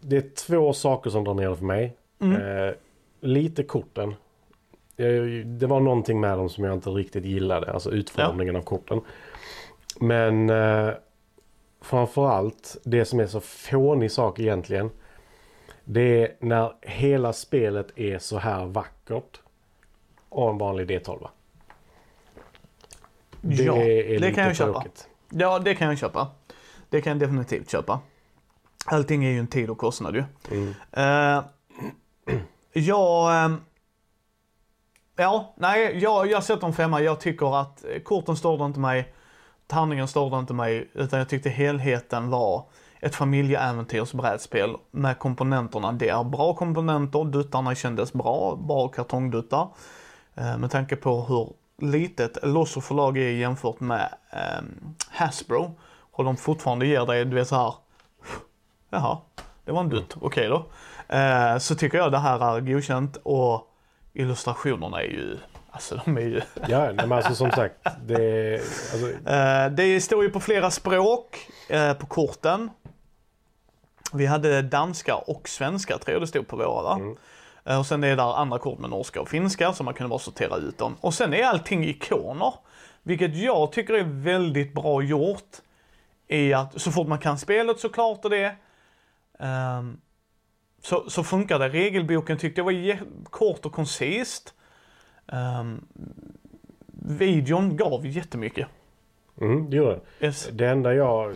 det 0.00 0.16
är 0.16 0.34
två 0.46 0.72
saker 0.72 1.10
som 1.10 1.24
drar 1.24 1.34
ner 1.34 1.48
det 1.48 1.56
för 1.56 1.64
mig. 1.64 1.96
Mm. 2.20 2.42
Eh, 2.42 2.74
lite 3.20 3.62
korten. 3.62 4.14
Det 5.44 5.66
var 5.66 5.80
någonting 5.80 6.20
med 6.20 6.38
dem 6.38 6.48
som 6.48 6.64
jag 6.64 6.74
inte 6.74 6.90
riktigt 6.90 7.24
gillade. 7.24 7.72
Alltså 7.72 7.90
utformningen 7.90 8.56
av 8.56 8.62
korten. 8.62 9.00
Men 10.00 10.50
eh, 10.50 10.90
framförallt 11.80 12.76
det 12.84 13.04
som 13.04 13.20
är 13.20 13.26
så 13.26 13.40
fånig 13.40 14.12
sak 14.12 14.38
egentligen. 14.38 14.90
Det 15.84 16.22
är 16.22 16.36
när 16.40 16.72
hela 16.82 17.32
spelet 17.32 17.98
är 17.98 18.18
så 18.18 18.38
här 18.38 18.66
vackert. 18.66 19.40
Och 20.28 20.50
en 20.50 20.58
vanlig 20.58 20.90
D12. 20.90 21.28
Det 23.40 23.62
Ja, 23.62 23.76
är 23.76 24.20
det 24.20 24.32
kan 24.32 24.44
jag 24.44 24.56
köpa. 24.56 24.72
tråkigt. 24.72 25.08
Ja, 25.30 25.58
det 25.58 25.74
kan 25.74 25.88
jag 25.88 25.98
köpa. 25.98 26.28
Det 26.90 27.00
kan 27.00 27.10
jag 27.10 27.20
definitivt 27.20 27.70
köpa. 27.70 28.00
Allting 28.86 29.24
är 29.24 29.30
ju 29.30 29.38
en 29.38 29.46
tid 29.46 29.70
och 29.70 29.78
kostnad 29.78 30.14
ju. 30.14 30.24
Mm. 30.50 30.74
Uh, 30.98 31.44
jag... 32.72 33.44
ehm, 33.44 33.60
ja, 35.16 35.54
nej, 35.56 35.98
jag, 35.98 36.30
jag 36.30 36.44
sätter 36.44 36.66
en 36.66 36.72
femma. 36.72 37.00
Jag 37.00 37.20
tycker 37.20 37.60
att 37.60 37.84
eh, 37.84 38.00
korten 38.02 38.36
står 38.36 38.58
det 38.58 38.64
inte 38.64 38.80
mig. 38.80 39.12
Tärningen 39.68 40.08
står 40.08 40.30
det 40.30 40.38
inte 40.38 40.54
mig. 40.54 40.90
Utan 40.94 41.18
jag 41.18 41.28
tyckte 41.28 41.50
helheten 41.50 42.30
var 42.30 42.64
ett 43.00 43.14
familjeäventyrsbrädspel 43.14 44.76
med 44.90 45.18
komponenterna. 45.18 45.92
Det 45.92 46.08
är 46.08 46.24
bra 46.24 46.54
komponenter. 46.54 47.24
Duttarna 47.24 47.74
kändes 47.74 48.12
bra. 48.12 48.56
Bra 48.56 48.88
kartongduttar. 48.88 49.68
Uh, 50.38 50.58
med 50.58 50.70
tanke 50.70 50.96
på 50.96 51.22
hur 51.22 51.52
litet 51.86 52.38
Losso 52.42 52.80
förlag 52.80 53.18
är 53.18 53.30
jämfört 53.30 53.80
med 53.80 54.14
ehm, 54.30 54.94
Hasbro. 55.10 55.74
Och 56.12 56.24
de 56.24 56.36
fortfarande 56.36 56.86
ger 56.86 57.06
dig, 57.06 57.24
du 57.24 57.34
vet 57.34 57.48
så 57.48 57.56
här. 57.56 57.74
Jaha, 58.90 59.18
det 59.64 59.72
var 59.72 59.80
en 59.80 59.88
dutt. 59.88 60.16
Okej 60.20 60.48
då. 60.48 60.66
Eh, 61.14 61.58
så 61.58 61.74
tycker 61.74 61.98
jag 61.98 62.12
det 62.12 62.18
här 62.18 62.56
är 62.56 62.60
godkänt 62.60 63.16
och 63.22 63.74
illustrationerna 64.12 65.02
är 65.02 65.06
ju, 65.06 65.38
alltså 65.78 66.00
de 66.04 66.16
är 66.16 66.20
ju. 66.20 66.40
Ja, 66.68 66.78
nej, 66.84 66.94
men 66.94 67.12
alltså 67.12 67.34
som 67.34 67.50
sagt. 67.50 67.74
Det, 68.06 68.54
alltså, 68.92 69.30
Eh, 69.30 69.70
det 69.70 70.00
står 70.00 70.22
ju 70.22 70.30
på 70.30 70.40
flera 70.40 70.70
språk 70.70 71.48
eh, 71.68 71.92
på 71.92 72.06
korten. 72.06 72.70
Vi 74.12 74.26
hade 74.26 74.62
danska 74.62 75.16
och 75.16 75.48
svenska 75.48 75.98
tror 75.98 76.12
jag 76.12 76.22
det 76.22 76.26
stod 76.26 76.48
på 76.48 76.56
våra 76.56 76.82
va? 76.82 76.94
Mm. 76.96 77.16
Eh, 77.64 77.78
och 77.78 77.86
sen 77.86 78.04
är 78.04 78.08
det 78.08 78.14
där 78.16 78.36
andra 78.36 78.58
kort 78.58 78.78
med 78.78 78.90
norska 78.90 79.20
och 79.20 79.28
finska 79.28 79.72
så 79.72 79.84
man 79.84 79.94
kunde 79.94 80.08
bara 80.08 80.18
sortera 80.18 80.56
ut 80.56 80.78
dem. 80.78 80.96
Och 81.00 81.14
sen 81.14 81.34
är 81.34 81.42
allting 81.44 81.84
ikoner. 81.84 82.54
Vilket 83.02 83.36
jag 83.36 83.72
tycker 83.72 83.94
är 83.94 84.04
väldigt 84.04 84.74
bra 84.74 85.02
gjort. 85.02 85.56
I 86.28 86.52
att 86.52 86.80
så 86.80 86.92
fort 86.92 87.08
man 87.08 87.18
kan 87.18 87.38
spelet 87.38 87.80
såklart 87.80 88.24
och 88.24 88.30
det. 88.30 88.56
ehm, 89.38 90.00
så, 90.82 91.10
så 91.10 91.24
funkar 91.24 91.58
det. 91.58 91.68
Regelboken 91.68 92.38
tyckte 92.38 92.60
jag 92.60 92.64
var 92.64 92.98
kort 93.30 93.66
och 93.66 93.72
koncist. 93.72 94.54
Um, 95.32 95.86
videon 96.92 97.76
gav 97.76 98.06
jättemycket. 98.06 98.66
mm, 99.40 99.70
det 99.70 99.76
gör 99.76 100.00
det. 100.18 100.26
Yes. 100.26 100.48
Det 100.52 100.66
enda 100.68 100.94
jag 100.94 101.34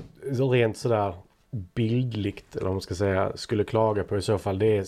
rent 0.52 0.76
sådär 0.76 1.14
bildligt, 1.50 2.56
eller 2.56 2.64
vad 2.64 2.74
man 2.74 2.80
ska 2.80 2.94
säga, 2.94 3.32
skulle 3.34 3.64
klaga 3.64 4.04
på 4.04 4.16
i 4.16 4.22
så 4.22 4.38
fall 4.38 4.58
det 4.58 4.76
är 4.78 4.84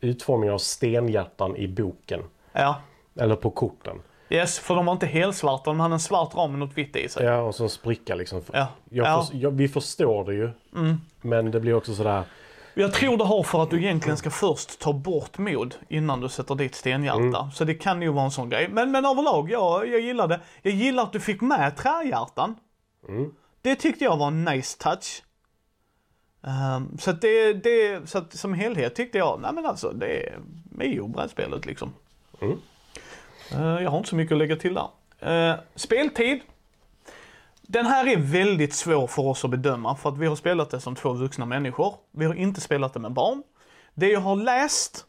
utformningen 0.00 0.54
av 0.54 0.58
stenhjärtan 0.58 1.56
i 1.56 1.68
boken. 1.68 2.20
Ja. 2.52 2.80
Eller 3.16 3.36
på 3.36 3.50
korten. 3.50 3.96
Yes, 4.30 4.58
för 4.58 4.74
de 4.74 4.86
var 4.86 4.92
inte 4.92 5.06
helsvarta, 5.06 5.70
de 5.70 5.80
hade 5.80 5.94
en 5.94 6.00
svart 6.00 6.34
ram 6.34 6.50
med 6.50 6.58
något 6.60 6.78
vitt 6.78 6.96
i 6.96 7.08
sig. 7.08 7.24
Ja, 7.26 7.40
och 7.40 7.54
så 7.54 7.62
en 7.62 7.70
spricka 7.70 8.14
liksom. 8.14 8.42
Ja. 8.52 8.66
Ja. 8.90 9.04
förs- 9.04 9.34
jag, 9.34 9.50
vi 9.50 9.68
förstår 9.68 10.24
det 10.24 10.34
ju. 10.34 10.50
Mm. 10.76 10.96
Men 11.20 11.50
det 11.50 11.60
blir 11.60 11.74
också 11.74 11.94
sådär. 11.94 12.22
Jag 12.80 12.92
tror 12.92 13.16
det 13.16 13.24
har 13.24 13.42
för 13.42 13.62
att 13.62 13.70
du 13.70 13.78
egentligen 13.78 14.16
ska 14.16 14.30
först 14.30 14.80
ta 14.80 14.92
bort 14.92 15.38
mod 15.38 15.74
innan 15.88 16.20
du 16.20 16.28
sätter 16.28 16.54
dit 16.54 16.74
stenhjärta. 16.74 17.50
Så 17.54 17.64
det 17.64 17.74
kan 17.74 18.02
ju 18.02 18.08
vara 18.08 18.24
en 18.24 18.30
sån 18.30 18.48
grej. 18.48 18.68
Men, 18.68 18.90
men 18.90 19.04
överlag, 19.04 19.50
ja, 19.50 19.84
jag 19.84 20.00
gillar 20.00 20.28
det. 20.28 20.40
Jag 20.62 20.72
gillar 20.74 21.02
att 21.02 21.12
du 21.12 21.20
fick 21.20 21.40
med 21.40 21.76
trähjärtan. 21.76 22.56
Mm. 23.08 23.30
Det 23.62 23.74
tyckte 23.74 24.04
jag 24.04 24.16
var 24.16 24.26
en 24.26 24.44
nice 24.44 24.78
touch. 24.78 25.22
Ehm, 26.46 26.98
så 26.98 27.10
att 27.10 27.20
det, 27.20 27.52
det, 27.52 28.08
så 28.10 28.18
att 28.18 28.32
som 28.32 28.54
helhet 28.54 28.94
tyckte 28.94 29.18
jag, 29.18 29.40
nej 29.40 29.52
men 29.54 29.66
alltså 29.66 29.92
det 29.92 30.26
är 30.26 30.38
Mio-brädspelet 30.70 31.66
liksom. 31.66 31.94
Mm. 32.40 32.58
Eh, 33.52 33.82
jag 33.82 33.90
har 33.90 33.98
inte 33.98 34.10
så 34.10 34.16
mycket 34.16 34.32
att 34.32 34.38
lägga 34.38 34.56
till 34.56 34.74
där. 34.74 34.88
Eh, 35.50 35.56
speltid. 35.74 36.40
Den 37.70 37.86
här 37.86 38.06
är 38.06 38.16
väldigt 38.16 38.74
svår 38.74 39.06
för 39.06 39.22
oss 39.22 39.44
att 39.44 39.50
bedöma 39.50 39.96
för 39.96 40.08
att 40.08 40.18
vi 40.18 40.26
har 40.26 40.36
spelat 40.36 40.70
det 40.70 40.80
som 40.80 40.94
två 40.94 41.12
vuxna 41.12 41.46
människor. 41.46 41.94
Vi 42.10 42.24
har 42.24 42.34
inte 42.34 42.60
spelat 42.60 42.94
det 42.94 43.00
med 43.00 43.12
barn. 43.12 43.42
Det 43.94 44.08
jag 44.08 44.20
har 44.20 44.36
läst 44.36 45.04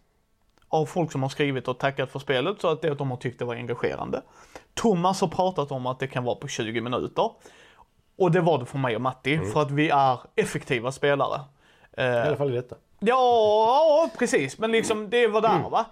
av 0.69 0.85
folk 0.85 1.11
som 1.11 1.23
har 1.23 1.29
skrivit 1.29 1.67
och 1.67 1.77
tackat 1.77 2.11
för 2.11 2.19
spelet 2.19 2.61
så 2.61 2.67
att 2.67 2.81
det 2.81 2.91
att 2.91 2.97
de 2.97 3.09
har 3.09 3.17
tyckt 3.17 3.39
det 3.39 3.45
var 3.45 3.55
engagerande. 3.55 4.21
Thomas 4.73 5.21
har 5.21 5.27
pratat 5.27 5.71
om 5.71 5.85
att 5.85 5.99
det 5.99 6.07
kan 6.07 6.23
vara 6.23 6.35
på 6.35 6.47
20 6.47 6.81
minuter. 6.81 7.31
Och 8.17 8.31
det 8.31 8.41
var 8.41 8.57
det 8.57 8.65
för 8.65 8.77
mig 8.77 8.95
och 8.95 9.01
Matti 9.01 9.39
för 9.53 9.61
att 9.61 9.71
vi 9.71 9.89
är 9.89 10.19
effektiva 10.35 10.91
spelare. 10.91 11.41
Eh, 11.97 12.05
I 12.05 12.09
alla 12.09 12.37
fall 12.37 12.51
i 12.51 12.55
detta. 12.55 12.75
Ja, 12.99 14.09
precis. 14.19 14.57
Men 14.57 14.71
liksom 14.71 15.09
det 15.09 15.27
var 15.27 15.41
där 15.41 15.69
va. 15.69 15.85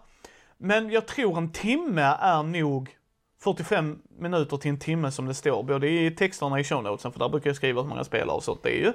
Men 0.57 0.89
jag 0.89 1.07
tror 1.07 1.38
en 1.38 1.51
timme 1.51 2.15
är 2.19 2.43
nog 2.43 2.97
45 3.39 4.00
minuter 4.20 4.58
till 4.58 4.70
en 4.70 4.79
timme 4.79 5.12
som 5.12 5.25
det 5.25 5.34
står 5.34 5.63
både 5.63 5.89
i 5.89 6.12
texterna 6.12 6.60
i 6.60 6.63
show 6.63 6.84
notesen, 6.84 7.12
för 7.12 7.20
där 7.20 7.29
brukar 7.29 7.50
jag 7.50 7.58
skriva 7.58 7.82
hur 7.82 7.89
många 7.89 8.03
spelare 8.03 8.36
och 8.36 8.44
sånt 8.44 8.63
det 8.63 8.70
är 8.70 8.79
ju. 8.79 8.94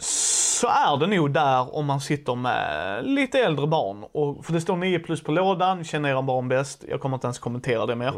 Så 0.00 0.66
är 0.66 0.96
det 0.96 1.06
nog 1.06 1.32
där 1.32 1.74
om 1.74 1.86
man 1.86 2.00
sitter 2.00 2.34
med 2.34 3.04
lite 3.04 3.38
äldre 3.38 3.66
barn. 3.66 4.04
Och, 4.12 4.44
för 4.44 4.52
det 4.52 4.60
står 4.60 4.76
9 4.76 4.98
plus 4.98 5.22
på 5.22 5.32
lådan, 5.32 5.84
känner 5.84 6.08
era 6.08 6.22
barn 6.22 6.48
bäst. 6.48 6.84
Jag 6.88 7.00
kommer 7.00 7.16
inte 7.16 7.26
ens 7.26 7.38
kommentera 7.38 7.86
det 7.86 7.96
mer. 7.96 8.14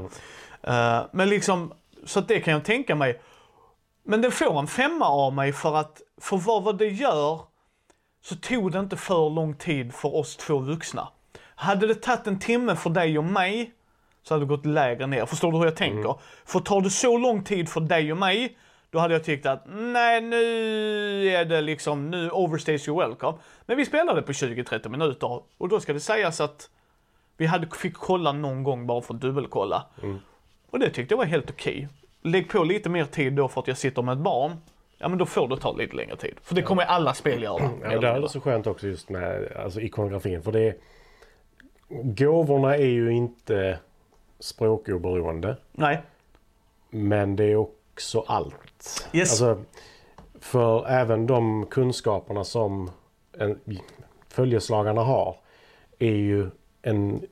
Eh, 0.62 1.00
men 1.12 1.28
liksom, 1.28 1.72
så 2.04 2.20
det 2.20 2.40
kan 2.40 2.52
jag 2.52 2.64
tänka 2.64 2.94
mig. 2.94 3.20
Men 4.04 4.22
den 4.22 4.32
får 4.32 4.58
en 4.58 4.66
femma 4.66 5.08
av 5.08 5.32
mig 5.34 5.52
för 5.52 5.76
att, 5.76 6.02
för 6.20 6.36
vad, 6.36 6.62
vad 6.62 6.78
det 6.78 6.88
gör, 6.88 7.40
så 8.22 8.36
tog 8.36 8.72
det 8.72 8.78
inte 8.78 8.96
för 8.96 9.30
lång 9.30 9.54
tid 9.54 9.94
för 9.94 10.14
oss 10.16 10.36
två 10.36 10.58
vuxna. 10.58 11.08
Hade 11.54 11.86
det 11.86 11.94
tagit 11.94 12.26
en 12.26 12.38
timme 12.38 12.76
för 12.76 12.90
dig 12.90 13.18
och 13.18 13.24
mig, 13.24 13.72
så 14.22 14.34
hade 14.34 14.44
det 14.44 14.48
gått 14.48 14.66
lägre 14.66 15.06
ner. 15.06 15.26
Förstår 15.26 15.52
du 15.52 15.58
hur 15.58 15.64
jag 15.64 15.76
tänker? 15.76 16.14
För 16.44 16.60
tar 16.60 16.80
det 16.80 16.90
så 16.90 17.18
lång 17.18 17.44
tid 17.44 17.68
för 17.68 17.80
dig 17.80 18.12
och 18.12 18.18
mig, 18.18 18.56
då 18.90 18.98
hade 18.98 19.14
jag 19.14 19.24
tyckt 19.24 19.46
att 19.46 19.64
nej 19.68 20.20
nu 20.20 20.44
är 21.28 21.44
det 21.44 21.60
liksom, 21.60 22.10
nu 22.10 22.30
overstays 22.30 22.88
you 22.88 22.98
welcome. 22.98 23.38
Men 23.66 23.76
vi 23.76 23.86
spelade 23.86 24.22
på 24.22 24.32
20-30 24.32 24.88
minuter 24.88 25.42
och 25.58 25.68
då 25.68 25.80
ska 25.80 25.92
det 25.92 26.00
sägas 26.00 26.40
att 26.40 26.70
vi 27.36 27.46
hade, 27.46 27.68
fick 27.76 27.94
kolla 27.94 28.32
någon 28.32 28.62
gång 28.62 28.86
bara 28.86 29.02
för 29.02 29.14
att 29.14 29.20
dubbelkolla. 29.20 29.86
Och 30.70 30.78
det 30.78 30.90
tyckte 30.90 31.12
jag 31.12 31.18
var 31.18 31.24
helt 31.24 31.50
okej. 31.50 31.88
Lägg 32.22 32.48
på 32.48 32.64
lite 32.64 32.88
mer 32.88 33.04
tid 33.04 33.32
då 33.32 33.48
för 33.48 33.60
att 33.60 33.68
jag 33.68 33.78
sitter 33.78 34.02
med 34.02 34.12
ett 34.12 34.18
barn. 34.18 34.56
Ja 34.98 35.08
men 35.08 35.18
då 35.18 35.26
får 35.26 35.48
det 35.48 35.56
ta 35.56 35.72
lite 35.72 35.96
längre 35.96 36.16
tid. 36.16 36.34
För 36.42 36.54
det 36.54 36.62
kommer 36.62 36.82
alla 36.82 37.14
spel 37.14 37.42
göra. 37.42 37.70
Ja, 37.82 38.00
det 38.00 38.08
är 38.08 38.26
så 38.26 38.40
skönt 38.40 38.66
också 38.66 38.86
just 38.86 39.08
med 39.08 39.52
alltså, 39.64 39.80
ikonografin. 39.80 40.42
För 40.42 40.52
det 40.52 40.60
är, 40.60 40.74
gåvorna 42.02 42.76
är 42.76 42.86
ju 42.86 43.12
inte 43.12 43.78
språkoberoende. 44.40 45.56
Nej. 45.72 46.02
Men 46.90 47.36
det 47.36 47.44
är 47.44 47.56
också 47.56 48.24
allt. 48.26 49.08
Yes. 49.12 49.30
Alltså, 49.30 49.64
för 50.40 50.88
även 50.88 51.26
de 51.26 51.66
kunskaperna 51.66 52.44
som 52.44 52.90
en, 53.38 53.60
följeslagarna 54.28 55.00
har 55.00 55.36
är 55.98 56.14
ju 56.14 56.50
en, 56.82 57.22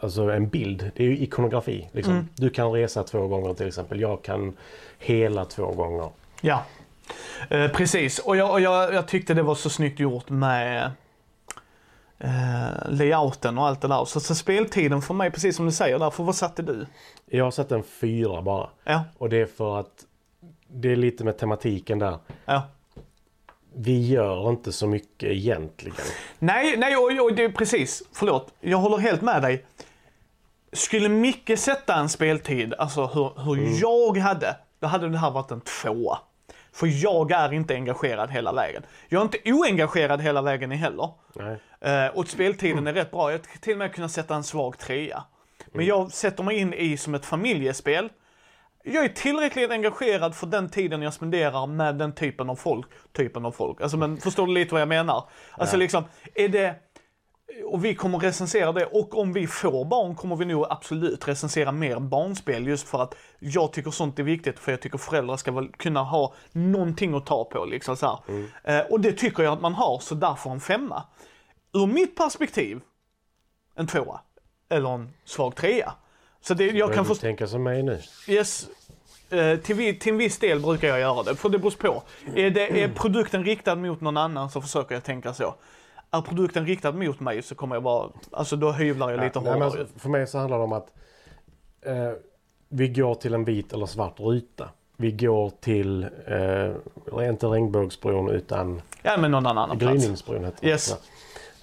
alltså 0.00 0.22
en 0.22 0.48
bild. 0.48 0.90
Det 0.96 1.02
är 1.02 1.06
ju 1.06 1.18
ikonografi. 1.18 1.88
Liksom. 1.92 2.12
Mm. 2.12 2.28
Du 2.34 2.50
kan 2.50 2.72
resa 2.72 3.02
två 3.02 3.26
gånger 3.26 3.54
till 3.54 3.66
exempel. 3.66 4.00
Jag 4.00 4.22
kan 4.22 4.56
hela 4.98 5.44
två 5.44 5.72
gånger. 5.72 6.10
Ja. 6.40 6.64
Eh, 7.50 7.68
precis. 7.70 8.18
Och, 8.18 8.36
jag, 8.36 8.50
och 8.50 8.60
jag, 8.60 8.94
jag 8.94 9.08
tyckte 9.08 9.34
det 9.34 9.42
var 9.42 9.54
så 9.54 9.70
snyggt 9.70 10.00
gjort 10.00 10.30
med 10.30 10.92
eh, 12.18 12.90
layouten 12.90 13.58
och 13.58 13.66
allt 13.66 13.80
det 13.80 13.88
där. 13.88 14.04
Så, 14.04 14.20
så 14.20 14.34
speltiden 14.34 15.02
för 15.02 15.14
mig, 15.14 15.30
precis 15.30 15.56
som 15.56 15.66
du 15.66 15.72
säger 15.72 15.98
där, 15.98 16.10
för 16.10 16.24
vad 16.24 16.34
satte 16.34 16.62
du? 16.62 16.86
Jag 17.26 17.54
sett 17.54 17.72
en 17.72 17.82
fyra 17.82 18.42
bara. 18.42 18.68
Ja, 18.84 19.04
Och 19.18 19.28
det 19.28 19.36
är 19.36 19.46
för 19.46 19.80
att 19.80 20.04
det 20.68 20.92
är 20.92 20.96
lite 20.96 21.24
med 21.24 21.38
tematiken 21.38 21.98
där. 21.98 22.18
ja. 22.44 22.62
Vi 23.74 24.06
gör 24.08 24.50
inte 24.50 24.72
så 24.72 24.86
mycket 24.86 25.30
egentligen. 25.30 26.06
Nej, 26.38 26.76
nej, 26.76 26.96
och, 26.96 27.24
och 27.24 27.34
det 27.34 27.44
är 27.44 27.48
precis. 27.52 28.02
Förlåt. 28.12 28.54
Jag 28.60 28.78
håller 28.78 28.96
helt 28.98 29.22
med 29.22 29.42
dig. 29.42 29.64
Skulle 30.72 31.08
Micke 31.08 31.58
sätta 31.58 31.94
en 31.94 32.08
speltid, 32.08 32.74
alltså 32.74 33.06
hur, 33.06 33.42
hur 33.44 33.80
jag 33.80 34.16
hade, 34.16 34.56
då 34.80 34.86
hade 34.86 35.08
det 35.08 35.18
här 35.18 35.30
varit 35.30 35.50
en 35.50 35.60
tvåa. 35.60 36.18
För 36.78 36.86
jag 37.04 37.30
är 37.30 37.52
inte 37.52 37.74
engagerad 37.74 38.30
hela 38.30 38.52
vägen. 38.52 38.82
Jag 39.08 39.20
är 39.20 39.22
inte 39.22 39.38
oengagerad 39.52 40.20
hela 40.22 40.42
vägen 40.42 40.70
heller. 40.70 41.10
Nej. 41.34 41.56
Eh, 41.80 42.06
och 42.16 42.28
speltiden 42.28 42.86
är 42.86 42.92
rätt 42.92 43.10
bra. 43.10 43.30
Jag 43.32 43.44
skulle 43.44 43.60
till 43.60 43.72
och 43.72 43.78
med 43.78 43.94
kunna 43.94 44.08
sätta 44.08 44.34
en 44.34 44.44
svag 44.44 44.78
trea. 44.78 45.22
Men 45.72 45.86
jag 45.86 46.12
sätter 46.12 46.42
mig 46.42 46.56
in 46.56 46.74
i 46.74 46.96
som 46.96 47.14
ett 47.14 47.26
familjespel. 47.26 48.08
jag 48.84 49.04
är 49.04 49.08
tillräckligt 49.08 49.70
engagerad 49.70 50.34
för 50.34 50.46
den 50.46 50.68
tiden 50.68 51.02
jag 51.02 51.14
spenderar 51.14 51.66
med 51.66 51.94
den 51.94 52.12
typen 52.12 52.50
av 52.50 52.56
folk. 52.56 52.86
Typen 53.12 53.44
av 53.44 53.52
folk. 53.52 53.80
Alltså 53.80 53.96
men 53.96 54.16
förstår 54.16 54.46
du 54.46 54.52
lite 54.52 54.72
vad 54.74 54.80
jag 54.80 54.88
menar? 54.88 55.24
Alltså 55.52 55.76
Ja. 55.76 55.78
liksom, 55.78 56.04
är 56.34 56.48
det... 56.48 56.74
Och 57.64 57.84
vi 57.84 57.94
kommer 57.94 58.18
recensera 58.18 58.72
det 58.72 58.86
och 58.86 59.18
om 59.18 59.32
vi 59.32 59.46
får 59.46 59.84
barn 59.84 60.14
kommer 60.14 60.36
vi 60.36 60.44
nog 60.44 60.66
absolut 60.70 61.28
recensera 61.28 61.72
mer 61.72 62.00
barnspel 62.00 62.66
just 62.66 62.88
för 62.88 63.02
att 63.02 63.14
jag 63.38 63.72
tycker 63.72 63.90
sånt 63.90 64.18
är 64.18 64.22
viktigt 64.22 64.58
för 64.58 64.72
jag 64.72 64.80
tycker 64.80 64.98
föräldrar 64.98 65.36
ska 65.36 65.68
kunna 65.76 66.02
ha 66.02 66.34
någonting 66.52 67.14
att 67.14 67.26
ta 67.26 67.44
på 67.44 67.64
liksom 67.64 67.96
så 67.96 68.06
här. 68.06 68.44
Eh, 68.64 68.86
och 68.86 69.00
det 69.00 69.12
tycker 69.12 69.42
jag 69.42 69.52
att 69.52 69.60
man 69.60 69.74
har 69.74 69.98
så 69.98 70.14
därför 70.14 70.50
en 70.50 70.60
femma. 70.60 71.02
Ur 71.72 71.86
mitt 71.86 72.16
perspektiv, 72.16 72.80
en 73.74 73.86
tvåa. 73.86 74.20
Eller 74.68 74.94
en 74.94 75.12
svag 75.24 75.56
trea. 75.56 75.92
Så 76.40 76.54
det, 76.54 76.64
jag 76.64 76.94
kan 76.94 77.04
förstå... 77.04 77.20
tänka 77.20 77.46
som 77.46 77.62
mig 77.62 77.82
nu? 77.82 78.00
Yes. 78.28 78.68
Eh, 79.30 79.56
till, 79.58 79.98
till 79.98 80.12
en 80.12 80.18
viss 80.18 80.38
del 80.38 80.60
brukar 80.60 80.88
jag 80.88 81.00
göra 81.00 81.22
det, 81.22 81.36
för 81.36 81.48
det 81.48 81.58
beror 81.58 81.70
på. 81.70 82.02
Är, 82.34 82.50
det, 82.50 82.82
är 82.82 82.88
produkten 82.88 83.44
riktad 83.44 83.74
mot 83.74 84.00
någon 84.00 84.16
annan 84.16 84.50
så 84.50 84.60
försöker 84.60 84.94
jag 84.94 85.04
tänka 85.04 85.34
så. 85.34 85.54
Är 86.10 86.20
produkten 86.20 86.66
riktad 86.66 86.92
mot 86.92 87.20
mig 87.20 87.42
så 87.42 87.54
kommer 87.54 87.76
jag 87.76 87.82
bara, 87.82 88.08
alltså 88.30 88.56
då 88.56 88.72
hyvlar 88.72 89.10
jag 89.10 89.20
lite 89.20 89.38
Ja, 89.38 89.40
nej, 89.40 89.52
hårdare. 89.52 89.86
men 89.92 90.00
för 90.00 90.08
mig 90.08 90.26
så 90.26 90.38
handlar 90.38 90.58
det 90.58 90.64
om 90.64 90.72
att 90.72 90.92
eh, 91.82 92.12
vi 92.68 92.88
går 92.88 93.14
till 93.14 93.34
en 93.34 93.44
vit 93.44 93.72
eller 93.72 93.86
svart 93.86 94.20
ruta. 94.20 94.68
Vi 94.96 95.12
går 95.12 95.50
till, 95.60 96.02
eh, 96.26 97.28
inte 97.28 97.46
Regnbågsbron 97.46 98.30
utan 98.30 98.82
ja, 99.02 99.16
men 99.16 99.30
någon 99.30 99.46
annan 99.46 99.78
plats. 99.78 100.02
Gryningsbron 100.02 100.44
heter 100.44 100.58
det. 100.60 100.66
Yes. 100.68 100.96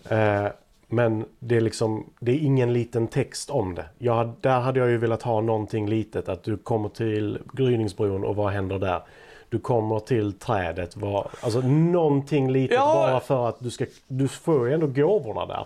Ja. 0.10 0.16
Eh, 0.16 0.52
men 0.96 1.25
det 1.40 1.56
är 1.56 1.62
liksom, 1.62 2.10
det 2.20 2.32
är 2.32 2.38
ingen 2.40 2.74
liten 2.74 3.08
text 3.08 3.50
om 3.50 3.75
det. 3.75 3.86
Jag, 3.98 4.34
där 4.42 4.60
hade 4.60 4.80
jag 4.80 4.90
ju 4.90 4.98
velat 4.98 5.22
ha 5.22 5.42
någonting 5.42 5.90
litet. 5.90 6.30
Att 6.30 6.44
du 6.44 6.58
kommer 6.58 6.90
till 6.90 7.40
Gryningsbron 7.54 8.24
och 8.24 8.36
vad 8.36 8.54
händer 8.54 8.80
där? 8.80 9.02
Du 9.50 9.60
kommer 9.60 10.00
till 10.00 10.34
trädet. 10.34 10.96
Vad, 10.98 11.28
alltså 11.42 11.60
någonting 11.62 12.52
litet 12.52 12.75
Ja. 12.78 12.94
bara 12.94 13.20
för 13.20 13.50
att 13.50 13.60
du 13.60 13.72
ska, 13.72 13.86
du 14.08 14.28
får 14.28 14.68
ju 14.68 14.74
ändå 14.74 14.88
gåvorna 14.88 15.46
där. 15.46 15.66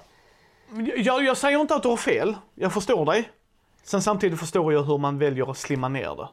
Jag, 0.97 1.23
jag 1.23 1.37
säger 1.37 1.61
inte 1.61 1.75
att 1.75 1.83
du 1.83 1.89
har 1.89 1.97
fel, 1.97 2.35
jag 2.55 2.73
förstår 2.73 3.05
dig. 3.05 3.29
Sen 3.83 4.01
samtidigt 4.01 4.39
förstår 4.39 4.73
jag 4.73 4.83
hur 4.83 4.97
man 4.97 5.17
väljer 5.17 5.51
att 5.51 5.57
slimma 5.57 5.89
ner 5.89 6.15
det. 6.15 6.27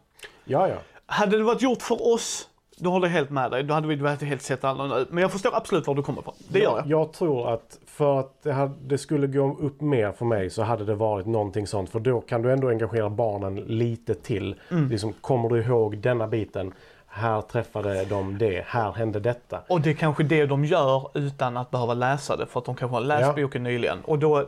Ja, 0.45 0.69
ja. 0.69 0.77
Hade 1.07 1.37
det 1.39 1.45
varit 1.45 1.63
gjort 1.63 1.83
för 1.83 2.13
oss, 2.15 2.49
då 2.79 2.91
håller 2.91 3.09
helt 3.09 3.31
med 3.31 3.51
dig. 3.51 3.63
Då 3.63 3.75
hade 3.75 3.89
vi 3.89 3.97
varit 3.97 4.23
helt 4.23 4.43
sett 4.43 4.65
annorlunda 4.65 4.99
ut. 4.99 5.11
Men 5.11 5.23
jag 5.23 5.33
förstår 5.33 5.57
absolut 5.57 5.87
var 5.87 5.95
du 5.95 6.03
kommer 6.03 6.21
ifrån. 6.21 6.35
Det 6.49 6.59
gör 6.59 6.77
jag. 6.77 6.87
Jag 6.87 7.13
tror 7.13 7.55
att 7.55 7.79
för 7.87 8.21
att 8.21 8.43
det, 8.43 8.53
hade, 8.53 8.75
det 8.87 8.99
skulle 8.99 9.27
gå 9.27 9.57
upp 9.61 9.81
mer 9.81 10.13
för 10.13 10.25
mig 10.25 10.51
så 10.51 10.63
hade 10.63 10.85
det 10.85 10.95
varit 10.95 11.27
någonting 11.27 11.67
sånt. 11.67 11.91
För 11.91 12.01
då 12.01 12.21
kan 12.21 12.43
du 12.43 12.53
ändå 12.53 12.69
engagera 12.69 13.11
barnen 13.11 13.55
lite 13.57 14.15
till. 14.15 14.55
Mm. 14.71 14.89
Liksom, 14.89 15.13
kommer 15.13 15.49
du 15.49 15.63
ihåg 15.63 15.99
denna 15.99 16.27
biten? 16.27 16.73
Här 17.07 17.41
träffade 17.41 18.05
de 18.05 18.39
det. 18.39 18.65
Här 18.67 18.93
hände 18.93 19.21
detta. 19.21 19.61
Och 19.69 19.81
det 19.81 19.91
är 19.91 19.95
kanske 19.95 20.23
det 20.25 20.47
de 20.47 20.65
gör 20.65 21.09
utan 21.15 21.57
att 21.57 21.71
behöva 21.71 21.95
läsa 21.95 22.37
det 22.37 22.47
för 22.47 22.61
att 22.61 22.67
de 22.67 22.75
kanske 22.75 22.97
har 22.97 23.01
läst 23.01 23.33
Ja. 23.37 23.43
boken 23.43 23.63
nyligen. 23.63 23.99
Och 24.05 24.19
då, 24.19 24.45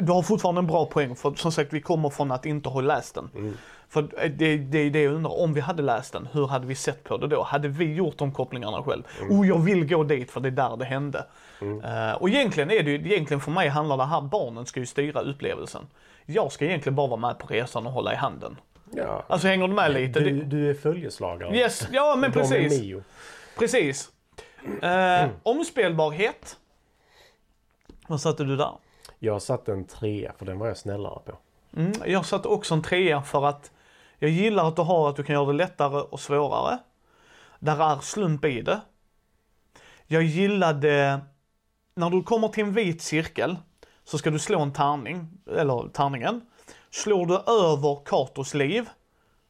du 0.00 0.12
har 0.12 0.22
fortfarande 0.22 0.58
en 0.58 0.66
bra 0.66 0.86
poäng 0.86 1.16
för 1.16 1.34
som 1.34 1.52
sagt 1.52 1.72
vi 1.72 1.80
kommer 1.80 2.10
från 2.10 2.32
att 2.32 2.46
inte 2.46 2.68
ha 2.68 2.80
läst 2.80 3.14
den. 3.14 3.30
Mm. 3.34 3.54
För 3.88 4.02
det, 4.28 4.56
det 4.56 4.78
är 4.78 4.90
det 4.90 5.02
jag 5.02 5.14
undrar, 5.14 5.40
om 5.40 5.54
vi 5.54 5.60
hade 5.60 5.82
läst 5.82 6.12
den, 6.12 6.28
hur 6.32 6.46
hade 6.46 6.66
vi 6.66 6.74
sett 6.74 7.04
på 7.04 7.16
det 7.16 7.26
då? 7.26 7.42
Hade 7.42 7.68
vi 7.68 7.94
gjort 7.94 8.18
de 8.18 8.32
kopplingarna 8.32 8.82
själv? 8.82 9.02
Mm. 9.20 9.40
Oh, 9.40 9.48
jag 9.48 9.58
vill 9.58 9.88
gå 9.88 10.04
dit 10.04 10.30
för 10.30 10.40
det 10.40 10.48
är 10.48 10.50
där 10.50 10.76
det 10.76 10.84
hände. 10.84 11.26
Eh, 11.60 12.12
och 12.12 12.28
egentligen 12.28 12.70
är 12.70 12.82
det 12.82 12.90
ju, 12.90 13.12
egentligen 13.12 13.40
för 13.40 13.50
mig 13.50 13.68
handlar 13.68 13.96
det 13.96 14.04
här, 14.04 14.20
barnen 14.20 14.66
ska 14.66 14.80
ju 14.80 14.86
styra 14.86 15.20
upplevelsen. 15.20 15.86
Jag 16.26 16.52
ska 16.52 16.64
egentligen 16.64 16.96
bara 16.96 17.06
vara 17.06 17.20
med 17.20 17.38
på 17.38 17.46
resan 17.46 17.86
och 17.86 17.92
hålla 17.92 18.12
i 18.12 18.16
handen. 18.16 18.56
Ja. 18.90 19.24
Alltså 19.28 19.48
hänger 19.48 19.68
du 19.68 19.74
med 19.74 19.92
lite? 19.92 20.20
Du, 20.20 20.42
du 20.42 20.70
är 20.70 20.74
följeslagare. 20.74 21.56
Yes, 21.56 21.88
ja 21.92 22.16
men 22.16 22.32
precis. 22.32 22.82
Precis. 23.58 24.10
Eh, 24.82 25.28
omspelbarhet. 25.42 26.56
Vad 28.08 28.20
satte 28.20 28.44
du 28.44 28.56
där? 28.56 28.72
Jag 29.18 29.42
satte 29.42 29.72
en 29.72 29.84
trea 29.84 30.32
för 30.38 30.46
den 30.46 30.58
var 30.58 30.66
jag 30.66 30.76
snällare 30.76 31.18
på. 31.24 31.32
Mm, 31.76 31.92
jag 32.06 32.26
satte 32.26 32.48
också 32.48 32.74
en 32.74 32.82
trea 32.82 33.22
för 33.22 33.46
att 33.46 33.70
jag 34.18 34.30
gillar 34.30 34.68
att 34.68 34.76
du 34.76 34.82
har 34.82 35.08
att 35.08 35.16
du 35.16 35.22
kan 35.22 35.34
göra 35.34 35.46
det 35.46 35.52
lättare 35.52 36.00
och 36.00 36.20
svårare. 36.20 36.78
Där 37.58 37.92
är 37.92 38.00
slump 38.00 38.44
i 38.44 38.62
det. 38.62 38.80
Jag 40.06 40.22
gillade, 40.22 41.20
när 41.94 42.10
du 42.10 42.22
kommer 42.22 42.48
till 42.48 42.64
en 42.64 42.72
vit 42.72 43.02
cirkel 43.02 43.56
så 44.04 44.18
ska 44.18 44.30
du 44.30 44.38
slå 44.38 44.60
en 44.60 44.72
tärning, 44.72 45.28
eller 45.56 45.88
tärningen. 45.88 46.40
Slår 46.90 47.26
du 47.26 47.34
över 47.34 48.04
Katos 48.04 48.54
liv 48.54 48.88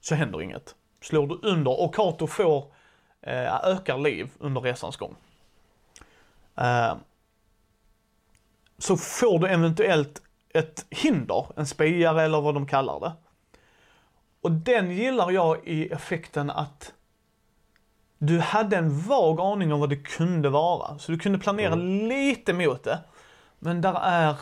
så 0.01 0.15
händer 0.15 0.43
inget. 0.43 0.75
Slår 1.01 1.27
du 1.27 1.49
under 1.49 1.81
och 1.81 1.95
Kato 1.95 2.27
får, 2.27 2.73
eh, 3.23 3.55
ökar 3.55 3.99
liv 3.99 4.31
under 4.39 4.61
resans 4.61 4.97
gång. 4.97 5.17
Eh, 6.57 6.95
så 8.79 8.97
får 8.97 9.39
du 9.39 9.47
eventuellt 9.47 10.23
ett 10.55 10.87
hinder, 10.91 11.47
en 11.57 11.67
spejare 11.67 12.23
eller 12.23 12.41
vad 12.41 12.55
de 12.55 12.67
kallar 12.67 13.01
det. 13.01 13.13
Och 14.47 14.53
den 14.53 14.91
gillar 14.91 15.31
jag 15.31 15.59
i 15.65 15.89
effekten 15.93 16.51
att 16.51 16.93
du 18.19 18.41
hade 18.41 18.77
en 18.77 19.01
vag 19.01 19.41
aning 19.41 19.73
om 19.73 19.81
vad 19.81 19.89
det 19.89 19.97
kunde 19.97 20.49
vara. 20.49 20.99
Så 20.99 21.13
du 21.13 21.19
kunde 21.19 21.39
planera 21.39 21.75
lite 21.75 22.53
mot 22.53 22.85
det. 22.85 22.99
Men 23.59 23.81
där 23.81 23.95
är 24.03 24.37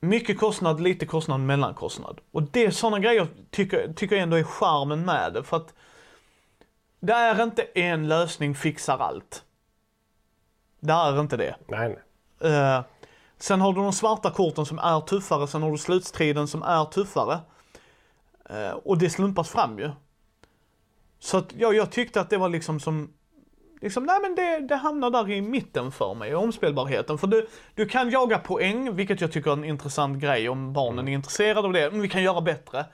mycket 0.00 0.38
kostnad, 0.38 0.80
lite 0.80 1.06
kostnad, 1.06 1.40
mellankostnad. 1.40 2.20
Och 2.32 2.42
det 2.42 2.66
är 2.66 2.70
sådana 2.70 2.98
grejer 2.98 3.26
tycker, 3.50 3.92
tycker 3.92 4.16
jag 4.16 4.22
ändå 4.22 4.36
är 4.36 4.44
charmen 4.44 5.04
med 5.04 5.32
det. 5.32 5.44
För 5.44 5.56
att 5.56 5.74
det 7.00 7.12
är 7.12 7.42
inte 7.42 7.62
en 7.62 8.08
lösning 8.08 8.54
fixar 8.54 8.98
allt. 8.98 9.44
Det 10.80 10.92
är 10.92 11.20
inte 11.20 11.36
det. 11.36 11.56
Nej, 11.68 11.98
nej. 12.40 12.52
Eh, 12.52 12.82
sen 13.38 13.60
har 13.60 13.72
du 13.72 13.80
de 13.80 13.92
svarta 13.92 14.30
korten 14.30 14.66
som 14.66 14.78
är 14.78 15.00
tuffare, 15.00 15.46
sen 15.46 15.62
har 15.62 15.70
du 15.70 15.78
slutstriden 15.78 16.48
som 16.48 16.62
är 16.62 16.84
tuffare. 16.84 17.40
Eh, 18.50 18.70
och 18.70 18.98
det 18.98 19.10
slumpas 19.10 19.50
fram 19.50 19.78
ju. 19.78 19.90
Så 21.18 21.36
att 21.36 21.52
ja, 21.56 21.72
jag 21.72 21.90
tyckte 21.90 22.20
att 22.20 22.30
det 22.30 22.36
var 22.36 22.48
liksom 22.48 22.80
som, 22.80 23.12
liksom, 23.80 24.04
nej 24.04 24.16
men 24.22 24.34
det, 24.34 24.60
det 24.68 24.76
hamnar 24.76 25.10
där 25.10 25.30
i 25.30 25.40
mitten 25.40 25.92
för 25.92 26.14
mig, 26.14 26.34
omspelbarheten. 26.34 27.18
För 27.18 27.26
du, 27.26 27.46
du 27.74 27.86
kan 27.86 28.10
jaga 28.10 28.38
poäng, 28.38 28.96
vilket 28.96 29.20
jag 29.20 29.32
tycker 29.32 29.50
är 29.50 29.56
en 29.56 29.64
intressant 29.64 30.18
grej 30.18 30.48
om 30.48 30.72
barnen 30.72 31.08
är 31.08 31.12
intresserade 31.12 31.66
av 31.66 31.72
det. 31.72 31.90
Men 31.90 32.00
vi 32.00 32.08
kan 32.08 32.22
göra 32.22 32.40
bättre. 32.40 32.86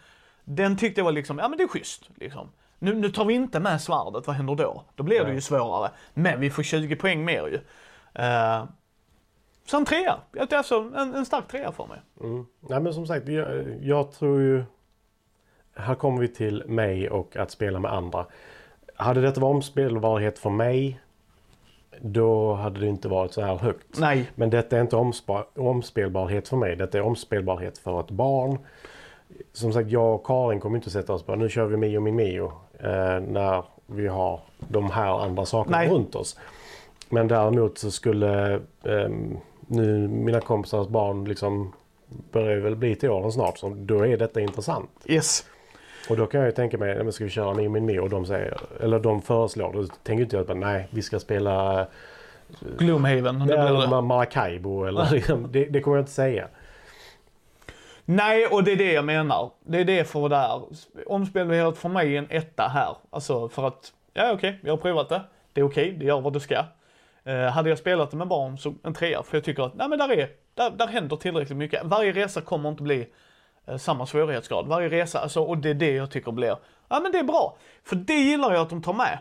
Den 0.44 0.76
tyckte 0.76 1.00
jag 1.00 1.04
var 1.04 1.12
liksom, 1.12 1.38
ja 1.38 1.48
men 1.48 1.58
det 1.58 1.64
är 1.64 1.68
schysst. 1.68 2.10
Liksom. 2.14 2.48
Nu, 2.78 2.94
nu 2.94 3.10
tar 3.10 3.24
vi 3.24 3.34
inte 3.34 3.60
med 3.60 3.80
svärdet, 3.80 4.26
vad 4.26 4.36
händer 4.36 4.54
då? 4.54 4.84
Då 4.94 5.02
blir 5.02 5.24
det 5.24 5.32
ju 5.32 5.40
svårare. 5.40 5.90
Men 6.14 6.40
vi 6.40 6.50
får 6.50 6.62
20 6.62 6.96
poäng 6.96 7.24
mer 7.24 7.46
ju. 7.46 7.60
Uh, 8.22 8.64
så 9.66 9.76
en 9.76 9.84
trea. 9.84 10.18
Alltså 10.50 10.90
en, 10.96 11.14
en 11.14 11.26
stark 11.26 11.48
trea 11.48 11.72
för 11.72 11.86
mig. 11.86 12.00
Mm. 12.20 12.46
Nej 12.60 12.80
men 12.80 12.94
som 12.94 13.06
sagt, 13.06 13.28
jag, 13.28 13.64
jag 13.82 14.12
tror 14.12 14.40
ju... 14.40 14.64
Här 15.80 15.94
kommer 15.94 16.20
vi 16.20 16.28
till 16.28 16.62
mig 16.66 17.10
och 17.10 17.36
att 17.36 17.50
spela 17.50 17.78
med 17.78 17.92
andra. 17.92 18.26
Hade 18.94 19.20
detta 19.20 19.40
varit 19.40 19.54
omspelbarhet 19.54 20.38
för 20.38 20.50
mig, 20.50 21.00
då 22.00 22.54
hade 22.54 22.80
det 22.80 22.86
inte 22.86 23.08
varit 23.08 23.32
så 23.32 23.42
här 23.42 23.56
högt. 23.56 23.98
Nej. 23.98 24.30
Men 24.34 24.50
detta 24.50 24.76
är 24.76 24.80
inte 24.80 24.96
omspelbarhet 25.54 26.48
för 26.48 26.56
mig. 26.56 26.76
Detta 26.76 26.98
är 26.98 27.02
omspelbarhet 27.02 27.78
för 27.78 28.00
ett 28.00 28.10
barn. 28.10 28.58
Som 29.52 29.72
sagt, 29.72 29.90
jag 29.90 30.14
och 30.14 30.26
Karin 30.26 30.60
kommer 30.60 30.76
inte 30.76 30.90
sätta 30.90 31.12
oss 31.12 31.22
på 31.22 31.36
nu 31.36 31.48
kör 31.48 31.66
vi 31.66 31.76
Mio 31.76 32.00
min 32.00 32.16
Mio. 32.16 32.52
Eh, 32.78 33.20
när 33.20 33.64
vi 33.86 34.06
har 34.06 34.40
de 34.58 34.90
här 34.90 35.24
andra 35.24 35.46
sakerna 35.46 35.78
Nej. 35.78 35.88
runt 35.88 36.14
oss. 36.14 36.38
Men 37.08 37.28
däremot 37.28 37.78
så 37.78 37.90
skulle 37.90 38.60
ehm, 38.84 39.38
nu 39.66 40.08
mina 40.08 40.40
kompisars 40.40 40.88
barn 40.88 41.24
liksom 41.24 41.72
börjar 42.32 42.56
väl 42.60 42.76
bli 42.76 42.96
till 42.96 43.10
åren 43.10 43.32
snart. 43.32 43.58
Så 43.58 43.68
då 43.68 44.06
är 44.06 44.16
detta 44.16 44.40
intressant. 44.40 44.90
Yes. 45.06 45.44
Och 46.08 46.16
då 46.16 46.26
kan 46.26 46.40
jag 46.40 46.48
ju 46.48 46.52
tänka 46.52 46.78
mig, 46.78 46.94
men 47.04 47.12
ska 47.12 47.24
vi 47.24 47.30
köra 47.30 47.54
Mio 47.54 47.68
min 47.68 47.86
Mio? 47.86 48.00
Och 48.00 48.10
de 48.10 48.26
säger, 48.26 48.60
eller 48.80 48.98
de 48.98 49.22
föreslår. 49.22 49.72
Då 49.72 49.86
tänker 50.02 50.24
inte 50.24 50.36
jag 50.36 50.50
att 50.50 50.56
nej, 50.56 50.88
vi 50.90 51.02
ska 51.02 51.18
spela 51.20 51.86
Gloomhaven. 52.78 53.38
Det 53.38 53.44
blir 53.44 53.56
det. 53.56 53.86
Ma- 53.86 54.02
Maracaibo 54.02 54.84
eller 54.84 55.10
liksom, 55.12 55.48
det, 55.52 55.64
det 55.64 55.80
kommer 55.80 55.96
jag 55.96 56.02
inte 56.02 56.12
säga. 56.12 56.48
Nej, 58.04 58.46
och 58.46 58.64
det 58.64 58.72
är 58.72 58.76
det 58.76 58.92
jag 58.92 59.04
menar. 59.04 59.50
Det 59.64 59.78
är 59.80 59.84
det 59.84 60.04
för 60.04 60.28
det 60.28 60.36
här. 60.36 60.62
Omspelbarhet 61.06 61.78
för 61.78 61.88
mig 61.88 62.14
är 62.14 62.18
en 62.18 62.26
etta 62.30 62.62
här. 62.62 62.96
Alltså 63.10 63.48
för 63.48 63.66
att, 63.66 63.92
ja 64.12 64.32
okej, 64.32 64.58
jag 64.62 64.72
har 64.72 64.76
provat 64.76 65.08
det. 65.08 65.20
Det 65.52 65.60
är 65.60 65.64
okej, 65.64 65.92
det 65.98 66.04
gör 66.04 66.20
vad 66.20 66.32
det 66.32 66.40
ska. 66.40 66.64
Eh, 67.24 67.40
hade 67.44 67.68
jag 67.68 67.78
spelat 67.78 68.10
det 68.10 68.16
med 68.16 68.28
barn 68.28 68.58
så 68.58 68.74
en 68.84 68.94
trea, 68.94 69.22
för 69.22 69.36
jag 69.36 69.44
tycker 69.44 69.62
att, 69.62 69.74
nej 69.74 69.88
men 69.88 69.98
där 69.98 70.12
är, 70.12 70.28
där, 70.54 70.70
där 70.70 70.86
händer 70.86 71.16
tillräckligt 71.16 71.58
mycket. 71.58 71.84
Varje 71.84 72.12
resa 72.12 72.40
kommer 72.40 72.68
inte 72.68 72.82
bli 72.82 73.00
eh, 73.00 73.06
samma 73.78 74.06
svårighetsgrad. 74.06 74.66
Varje 74.66 74.88
resa, 74.88 75.20
alltså, 75.20 75.40
och 75.40 75.58
det 75.58 75.70
är 75.70 75.74
det 75.74 75.90
jag 75.90 76.10
tycker 76.10 76.32
blir, 76.32 76.56
ja 76.88 77.00
men 77.00 77.12
det 77.12 77.18
är 77.18 77.24
bra. 77.24 77.56
För 77.84 77.96
det 77.96 78.14
gillar 78.14 78.52
jag 78.52 78.62
att 78.62 78.70
de 78.70 78.82
tar 78.82 78.92
med. 78.92 79.18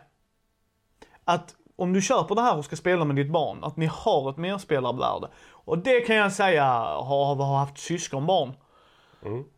Att 1.25 1.55
om 1.75 1.93
du 1.93 2.01
köper 2.01 2.35
det 2.35 2.41
här 2.41 2.57
och 2.57 2.65
ska 2.65 2.75
spela 2.75 3.05
med 3.05 3.15
ditt 3.15 3.31
barn, 3.31 3.63
att 3.63 3.77
ni 3.77 3.85
har 3.85 4.29
ett 4.29 4.37
merspelarvärde. 4.37 5.27
Och 5.49 5.77
det 5.77 6.01
kan 6.01 6.15
jag 6.15 6.33
säga, 6.33 6.65
har, 6.65 7.35
har 7.35 7.57
haft 7.57 7.77
syskonbarn. 7.77 8.53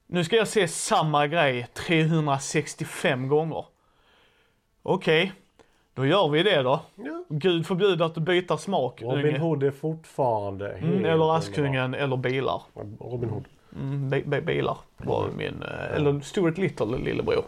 nu 0.07 0.23
ska 0.23 0.35
jag 0.35 0.47
se 0.47 0.67
samma 0.67 1.27
grej 1.27 1.67
365 1.73 3.27
gånger. 3.27 3.65
Okej, 4.83 5.33
då 5.93 6.05
gör 6.05 6.29
vi 6.29 6.43
det 6.43 6.61
då. 6.61 6.79
Ja. 6.95 7.23
Gud 7.29 7.67
förbjude 7.67 8.05
att 8.05 8.15
du 8.15 8.21
byter 8.21 8.57
smak. 8.57 9.01
Robin. 9.01 9.35
Hood 9.41 9.63
är 9.63 9.71
fortfarande 9.71 10.71
Mm, 10.71 11.05
eller. 11.05 11.35
Askungen 11.37 11.93
eller 11.93 12.17
bilar. 12.17 12.61
Robin 12.99 13.29
Hood. 13.29 13.45
Mm, 13.75 14.09
bi- 14.09 14.23
bi- 14.25 14.41
bilar 14.41 14.77
var 14.97 15.27
min, 15.37 15.63
eh, 15.63 15.95
eller 15.95 16.19
Stuart 16.19 16.57
Little 16.57 16.97
lillebror. 16.97 17.45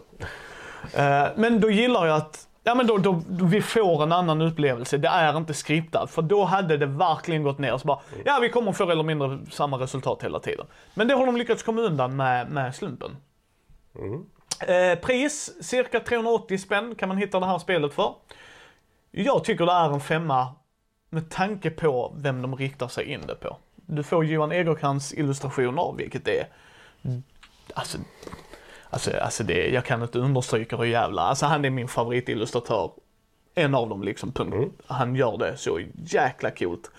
Eh, 0.94 1.26
men 1.36 1.60
då 1.60 1.70
gillar 1.70 2.06
jag 2.06 2.16
att 2.16 2.48
Ja 2.66 2.74
men 2.74 2.86
då, 2.86 2.96
då, 2.98 3.22
då 3.28 3.44
vi 3.44 3.62
får 3.62 4.02
en 4.02 4.12
annan 4.12 4.40
upplevelse. 4.42 4.98
Det 4.98 5.08
är 5.08 5.36
inte 5.36 5.54
skriptat. 5.54 6.10
För 6.10 6.22
då 6.22 6.44
hade 6.44 6.76
det 6.76 6.86
verkligen 6.86 7.42
gått 7.42 7.58
ner. 7.58 7.78
Så 7.78 7.86
bara, 7.86 8.00
ja 8.24 8.38
vi 8.42 8.48
kommer 8.48 8.72
få 8.72 8.90
eller 8.90 9.02
mindre 9.02 9.38
samma 9.50 9.78
resultat 9.78 10.22
hela 10.24 10.40
tiden. 10.40 10.66
Men 10.94 11.08
det 11.08 11.14
har 11.14 11.26
de 11.26 11.36
lyckats 11.36 11.62
komma 11.62 11.80
undan 11.80 12.16
med, 12.16 12.50
med 12.50 12.74
slumpen. 12.74 13.16
Mm. 13.98 14.24
Eh, 14.60 14.98
pris, 14.98 15.52
cirka 15.62 16.00
380 16.00 16.58
spänn 16.58 16.94
kan 16.94 17.08
man 17.08 17.18
hitta 17.18 17.40
det 17.40 17.46
här 17.46 17.58
spelet 17.58 17.94
för. 17.94 18.14
Jag 19.10 19.44
tycker 19.44 19.66
det 19.66 19.72
är 19.72 19.92
en 19.94 20.00
femma 20.00 20.48
med 21.10 21.30
tanke 21.30 21.70
på 21.70 22.14
vem 22.16 22.42
de 22.42 22.56
riktar 22.56 22.88
sig 22.88 23.04
in 23.04 23.20
det 23.26 23.34
på. 23.34 23.56
Du 23.86 24.02
får 24.02 24.24
Johan 24.24 24.52
Egerkrans 24.52 25.12
illustrationer, 25.12 25.94
vilket 25.96 26.28
är... 26.28 26.46
Alltså, 27.74 27.98
alltså, 28.90 29.16
alltså 29.16 29.44
det, 29.44 29.68
jag 29.68 29.84
kan 29.84 30.02
inte 30.02 30.18
understryka 30.18 30.76
hur 30.76 30.84
jävla... 30.84 31.22
Alltså 31.22 31.46
han 31.46 31.64
är 31.64 31.70
min 31.70 31.88
favoritillustratör. 31.88 32.90
En 33.54 33.74
av 33.74 33.88
dem 33.88 34.02
liksom, 34.02 34.32
punkt. 34.32 34.54
Mm. 34.54 34.70
Han 34.86 35.14
gör 35.16 35.38
det 35.38 35.56
så 35.56 35.80
jäkla 35.96 36.50
coolt. 36.50 36.90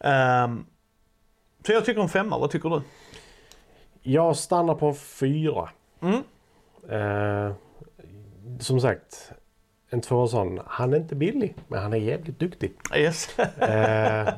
Ehm, 0.00 0.66
så 1.66 1.72
jag 1.72 1.84
tycker 1.84 2.00
en 2.00 2.08
femma, 2.08 2.38
vad 2.38 2.50
tycker 2.50 2.68
du? 2.68 2.82
Jag 4.02 4.36
stannar 4.36 4.74
på 4.74 4.86
en 4.86 4.94
fyra. 4.94 5.68
Mm. 6.00 6.22
Eh, 6.88 7.54
som 8.60 8.80
sagt, 8.80 9.32
en 9.90 10.00
två 10.00 10.26
sån. 10.28 10.60
Han 10.66 10.92
är 10.92 10.96
inte 10.96 11.14
billig, 11.14 11.54
men 11.68 11.82
han 11.82 11.92
är 11.92 11.96
jävligt 11.96 12.38
duktig. 12.38 12.72
Yes. 12.96 13.38
Eh, 13.38 14.28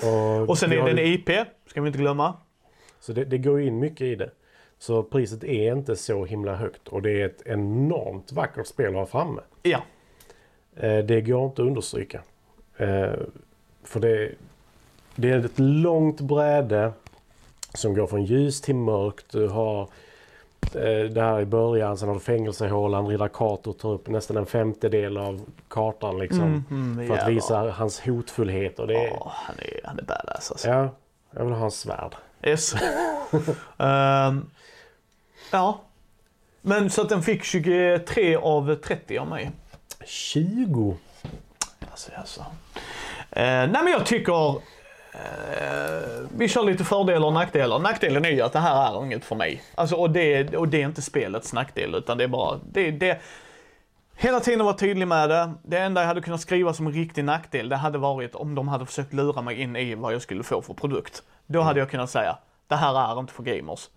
och 0.00 0.48
Och 0.48 0.58
sen 0.58 0.72
är 0.72 0.84
det 0.84 0.90
en 0.90 0.98
IP, 0.98 1.30
ska 1.66 1.80
vi 1.80 1.86
inte 1.86 1.98
glömma. 1.98 2.34
Så 3.00 3.12
det, 3.12 3.24
det 3.24 3.38
går 3.38 3.60
in 3.60 3.78
mycket 3.78 4.00
i 4.00 4.14
det. 4.14 4.30
Så 4.78 5.02
priset 5.02 5.44
är 5.44 5.72
inte 5.72 5.96
så 5.96 6.24
himla 6.24 6.54
högt 6.54 6.88
och 6.88 7.02
det 7.02 7.22
är 7.22 7.26
ett 7.26 7.42
enormt 7.46 8.32
vackert 8.32 8.66
spel 8.66 8.88
att 8.88 8.94
ha 8.94 9.06
framme. 9.06 9.40
Ja. 9.62 9.82
Eh, 10.76 10.98
det 10.98 11.20
går 11.20 11.44
inte 11.44 11.62
att 11.62 11.68
understryka. 11.68 12.20
Eh, 12.76 13.12
för 13.84 14.00
det, 14.00 14.32
det 15.16 15.30
är 15.30 15.44
ett 15.44 15.58
långt 15.58 16.20
bräde 16.20 16.92
som 17.74 17.94
går 17.94 18.06
från 18.06 18.24
ljus 18.24 18.60
till 18.60 18.74
mörkt. 18.74 19.32
Du 19.32 19.48
har 19.48 19.88
där 21.10 21.40
i 21.40 21.44
början, 21.44 21.98
sen 21.98 22.08
har 22.08 22.14
du 22.14 22.20
fängelsehålan. 22.20 23.06
Riddar 23.06 23.28
Kato 23.28 23.72
tar 23.72 23.88
upp 23.92 24.08
nästan 24.08 24.36
en 24.36 24.46
femtedel 24.46 25.18
av 25.18 25.40
kartan 25.68 26.18
liksom. 26.18 26.64
Mm, 26.70 27.08
för 27.08 27.16
att 27.18 27.28
visa 27.28 27.70
hans 27.70 28.00
hotfullhet. 28.00 28.78
Och 28.78 28.86
det 28.86 28.94
är, 28.94 29.06
Ja, 29.08 29.32
han 29.34 29.56
är, 29.58 29.80
han 29.84 29.98
är 29.98 30.02
badass 30.02 30.50
alltså. 30.50 30.68
ja, 30.68 30.88
jag 31.30 31.44
vill 31.44 31.54
ha 31.54 31.64
en 31.64 31.70
svärd. 31.70 32.14
Yes. 32.42 32.74
Ehm, 33.78 34.50
ja. 35.50 35.80
Men 36.60 36.90
så 36.90 37.02
att 37.02 37.08
den 37.08 37.22
fick 37.22 37.44
23 37.44 38.36
av 38.36 38.74
30 38.74 39.18
av 39.18 39.26
mig. 39.28 39.50
20. 40.06 40.96
Alltså, 41.90 42.10
alltså. 42.16 42.40
Eh, 43.30 43.42
nej 43.44 43.68
men 43.82 43.86
jag 43.86 44.06
tycker 44.06 44.48
eh, 44.48 44.56
vi 46.36 46.48
kör 46.48 46.62
lite 46.62 46.84
fördelar 46.84 47.26
och 47.26 47.32
nackdelar. 47.32 47.78
Nackdelen 47.78 48.24
är 48.24 48.30
ju 48.30 48.42
att 48.42 48.52
det 48.52 48.58
här 48.58 48.94
är 48.94 49.04
inget 49.04 49.24
för 49.24 49.36
mig. 49.36 49.62
Alltså, 49.74 49.96
och, 49.96 50.10
det, 50.10 50.56
och 50.56 50.68
det 50.68 50.82
är 50.82 50.86
inte 50.86 51.02
spelets 51.02 51.52
nackdel 51.52 51.94
utan 51.94 52.18
det 52.18 52.24
är 52.24 52.28
bara, 52.28 52.60
det, 52.72 52.90
det, 52.90 53.20
Hela 54.16 54.40
tiden 54.40 54.66
var 54.66 54.72
tydlig 54.72 55.08
med 55.08 55.28
det. 55.28 55.52
Det 55.62 55.78
enda 55.78 56.00
jag 56.00 56.08
hade 56.08 56.20
kunnat 56.20 56.40
skriva 56.40 56.74
som 56.74 56.86
en 56.86 56.92
riktig 56.92 57.24
nackdel, 57.24 57.68
det 57.68 57.76
hade 57.76 57.98
varit 57.98 58.34
om 58.34 58.54
de 58.54 58.68
hade 58.68 58.86
försökt 58.86 59.12
lura 59.12 59.42
mig 59.42 59.60
in 59.60 59.76
i 59.76 59.94
vad 59.94 60.14
jag 60.14 60.22
skulle 60.22 60.42
få 60.42 60.62
för 60.62 60.74
produkt. 60.74 61.22
Då 61.46 61.60
hade 61.60 61.80
jag 61.80 61.90
kunnat 61.90 62.10
säga, 62.10 62.38
det 62.68 62.76
här 62.76 63.14
är 63.14 63.20
inte 63.20 63.32
för 63.32 63.42
gamers. 63.42 63.88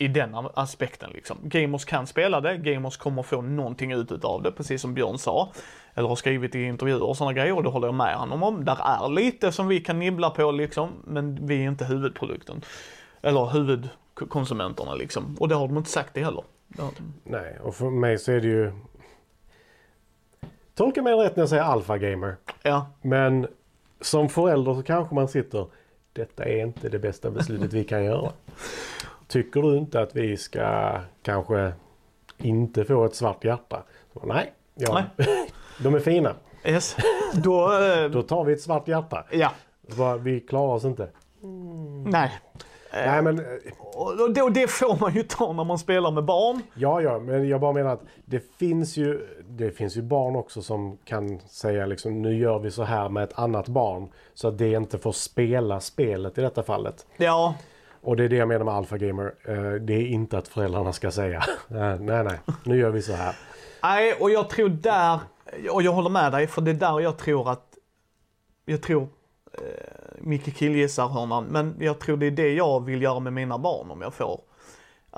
I 0.00 0.08
den 0.08 0.34
aspekten 0.54 1.10
liksom. 1.10 1.38
Gamers 1.42 1.84
kan 1.84 2.06
spela 2.06 2.40
det, 2.40 2.56
gamers 2.56 2.96
kommer 2.96 3.22
få 3.22 3.42
någonting 3.42 3.92
ut 3.92 4.12
utav 4.12 4.42
det, 4.42 4.52
precis 4.52 4.80
som 4.80 4.94
Björn 4.94 5.18
sa. 5.18 5.52
Eller 5.94 6.08
har 6.08 6.16
skrivit 6.16 6.54
i 6.54 6.62
intervjuer 6.62 7.02
och 7.02 7.16
sådana 7.16 7.32
grejer 7.32 7.56
och 7.56 7.62
det 7.62 7.68
håller 7.68 7.88
jag 7.88 7.94
med 7.94 8.16
honom 8.16 8.42
om. 8.42 8.64
Där 8.64 8.78
är 8.82 9.08
lite 9.08 9.52
som 9.52 9.68
vi 9.68 9.80
kan 9.80 9.98
nibbla 9.98 10.30
på 10.30 10.50
liksom, 10.50 10.90
men 11.04 11.46
vi 11.46 11.64
är 11.64 11.68
inte 11.68 11.84
huvudprodukten. 11.84 12.62
Eller 13.22 13.46
huvudkonsumenterna 13.46 14.94
liksom. 14.94 15.36
Och 15.40 15.48
det 15.48 15.54
har 15.54 15.68
de 15.68 15.76
inte 15.76 15.90
sagt 15.90 16.14
det 16.14 16.24
heller. 16.24 16.44
Nej, 17.24 17.58
och 17.62 17.74
för 17.74 17.90
mig 17.90 18.18
så 18.18 18.32
är 18.32 18.40
det 18.40 18.48
ju... 18.48 18.72
Tolka 20.74 21.02
mig 21.02 21.14
rätt 21.14 21.36
när 21.36 21.42
jag 21.42 21.48
säger 21.48 21.62
alpha 21.62 21.98
gamer. 21.98 22.36
Ja, 22.62 22.86
Men 23.02 23.46
som 24.00 24.28
förälder 24.28 24.74
så 24.74 24.82
kanske 24.82 25.14
man 25.14 25.28
sitter... 25.28 25.66
Detta 26.12 26.44
är 26.44 26.62
inte 26.62 26.88
det 26.88 26.98
bästa 26.98 27.30
beslutet 27.30 27.72
vi 27.72 27.84
kan 27.84 28.04
göra. 28.04 28.32
Tycker 29.28 29.62
du 29.62 29.76
inte 29.76 30.00
att 30.00 30.16
vi 30.16 30.36
ska 30.36 30.92
kanske 31.22 31.72
inte 32.38 32.84
få 32.84 33.04
ett 33.04 33.14
svart 33.14 33.44
hjärta? 33.44 33.82
Så, 34.12 34.26
nej, 34.26 34.52
ja, 34.74 35.02
de 35.82 35.94
är 35.94 35.98
fina. 36.00 36.34
yes. 36.64 36.96
Då, 37.34 37.78
eh, 37.82 38.10
Då 38.10 38.22
tar 38.22 38.44
vi 38.44 38.52
ett 38.52 38.60
svart 38.62 38.88
hjärta. 38.88 39.24
ja, 39.30 39.50
bara, 39.96 40.16
vi 40.16 40.40
klarar 40.40 40.74
oss 40.74 40.84
inte. 40.84 41.08
nej. 42.06 42.30
Nej 42.92 43.22
men, 43.22 43.38
eh, 43.38 43.44
Och 43.94 44.30
det, 44.32 44.50
det 44.50 44.70
får 44.70 45.00
man 45.00 45.14
ju 45.14 45.22
ta 45.22 45.52
när 45.52 45.64
man 45.64 45.78
spelar 45.78 46.10
med 46.10 46.24
barn. 46.24 46.62
ja 46.74 47.00
ja, 47.02 47.18
men 47.18 47.48
jag 47.48 47.60
bara 47.60 47.72
menar 47.72 47.90
att 47.92 48.02
det 48.24 48.40
finns 48.58 48.96
ju, 48.96 49.26
det 49.48 49.70
finns 49.70 49.96
ju 49.96 50.02
barn 50.02 50.36
också 50.36 50.62
som 50.62 50.96
kan 51.04 51.40
säga 51.40 51.86
liksom 51.86 52.22
nu 52.22 52.36
gör 52.38 52.58
vi 52.58 52.70
så 52.70 52.82
här 52.82 53.08
med 53.08 53.22
ett 53.24 53.38
annat 53.38 53.68
barn. 53.68 54.08
Så 54.34 54.48
att 54.48 54.58
det 54.58 54.72
inte 54.72 54.98
får 54.98 55.12
spela 55.12 55.80
spelet 55.80 56.38
i 56.38 56.40
detta 56.40 56.62
fallet. 56.62 57.06
Ja, 57.16 57.54
och 58.00 58.16
det 58.16 58.24
är 58.24 58.28
det 58.28 58.36
jag 58.36 58.48
menar 58.48 58.64
med 58.64 58.74
Alpha 58.74 58.96
Gamer. 58.96 59.34
Eh, 59.44 59.72
det 59.72 59.94
är 59.94 60.06
inte 60.06 60.38
att 60.38 60.48
föräldrarna 60.48 60.92
ska 60.92 61.10
säga 61.10 61.44
nej, 61.68 61.98
nej, 61.98 62.38
nu 62.64 62.76
gör 62.78 62.90
vi 62.90 63.02
så 63.02 63.12
här. 63.12 63.36
nej 63.82 64.14
och 64.20 64.30
jag 64.30 64.50
tror 64.50 64.68
där, 64.68 65.20
och 65.70 65.82
jag 65.82 65.92
håller 65.92 66.10
med 66.10 66.32
dig, 66.32 66.46
för 66.46 66.62
det 66.62 66.70
är 66.70 66.74
där 66.74 67.00
jag 67.00 67.18
tror 67.18 67.50
att, 67.50 67.64
jag 68.64 68.82
tror, 68.82 69.02
eh, 69.52 69.58
Micke 70.18 70.56
killgissar 70.56 71.08
hörnan, 71.08 71.44
men 71.44 71.76
jag 71.78 71.98
tror 71.98 72.16
det 72.16 72.26
är 72.26 72.30
det 72.30 72.52
jag 72.52 72.84
vill 72.84 73.02
göra 73.02 73.20
med 73.20 73.32
mina 73.32 73.58
barn 73.58 73.90
om 73.90 74.02
jag 74.02 74.14
får. 74.14 74.40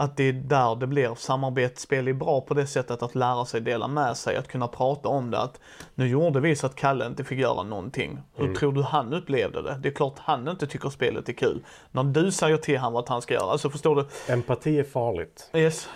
Att 0.00 0.16
det 0.16 0.24
är 0.24 0.32
där 0.32 0.76
det 0.76 0.86
blir 0.86 1.14
samarbetsspel 1.14 2.08
är 2.08 2.12
bra 2.12 2.40
på 2.40 2.54
det 2.54 2.66
sättet 2.66 3.02
att 3.02 3.14
lära 3.14 3.44
sig 3.44 3.60
dela 3.60 3.88
med 3.88 4.16
sig, 4.16 4.36
att 4.36 4.48
kunna 4.48 4.68
prata 4.68 5.08
om 5.08 5.30
det. 5.30 5.38
Att 5.38 5.60
nu 5.94 6.08
gjorde 6.08 6.40
vi 6.40 6.56
så 6.56 6.66
att 6.66 6.74
Kalle 6.74 7.06
inte 7.06 7.24
fick 7.24 7.38
göra 7.38 7.62
någonting. 7.62 8.18
Hur 8.34 8.54
tror 8.54 8.72
du 8.72 8.82
han 8.82 9.12
upplevde 9.12 9.62
det? 9.62 9.78
Det 9.82 9.88
är 9.88 9.92
klart 9.92 10.14
han 10.18 10.48
inte 10.48 10.66
tycker 10.66 10.88
spelet 10.88 11.28
är 11.28 11.32
kul. 11.32 11.64
När 11.90 12.04
du 12.04 12.32
säger 12.32 12.56
till 12.56 12.78
honom 12.78 12.92
vad 12.92 13.08
han 13.08 13.22
ska 13.22 13.34
göra, 13.34 13.50
alltså 13.50 13.70
förstår 13.70 13.96
du? 13.96 14.32
Empati 14.32 14.78
är 14.78 14.84
farligt. 14.84 15.50
Yes. 15.54 15.88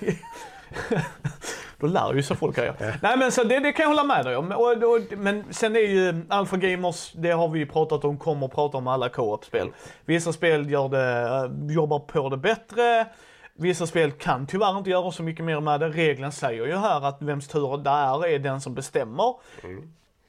Då 1.78 1.86
lär 1.86 2.14
ju 2.14 2.22
sig 2.22 2.36
folk 2.36 2.56
grejer. 2.56 2.98
Nej 3.02 3.18
men 3.18 3.32
så 3.32 3.44
det, 3.44 3.60
det 3.60 3.72
kan 3.72 3.82
jag 3.82 3.88
hålla 3.88 4.04
med 4.04 4.24
dig 4.24 4.36
om. 4.36 4.52
Och, 4.52 4.72
och, 4.72 5.18
men 5.18 5.44
sen 5.50 5.76
är 5.76 5.80
ju 5.80 6.24
Alpha 6.28 6.56
Gamers, 6.56 7.12
det 7.12 7.30
har 7.30 7.48
vi 7.48 7.58
ju 7.58 7.66
pratat 7.66 8.04
om, 8.04 8.18
kommer 8.18 8.46
att 8.46 8.54
prata 8.54 8.78
om 8.78 8.86
alla 8.86 9.08
co-op-spel. 9.08 9.68
Vissa 10.04 10.32
spel 10.32 10.70
gör 10.70 10.88
det, 10.88 11.20
eh, 11.22 11.74
jobbar 11.74 11.98
på 11.98 12.28
det 12.28 12.36
bättre. 12.36 13.06
Vissa 13.58 13.86
spel 13.86 14.12
kan 14.12 14.46
tyvärr 14.46 14.78
inte 14.78 14.90
göra 14.90 15.10
så 15.10 15.22
mycket 15.22 15.44
mer 15.44 15.60
med 15.60 15.80
det. 15.80 15.88
Regeln 15.88 16.32
säger 16.32 16.66
ju 16.66 16.76
här 16.76 17.08
att 17.08 17.22
vems 17.22 17.48
tur 17.48 17.76
det 17.76 17.90
är, 17.90 18.26
är 18.26 18.38
den 18.38 18.60
som 18.60 18.74
bestämmer. 18.74 19.34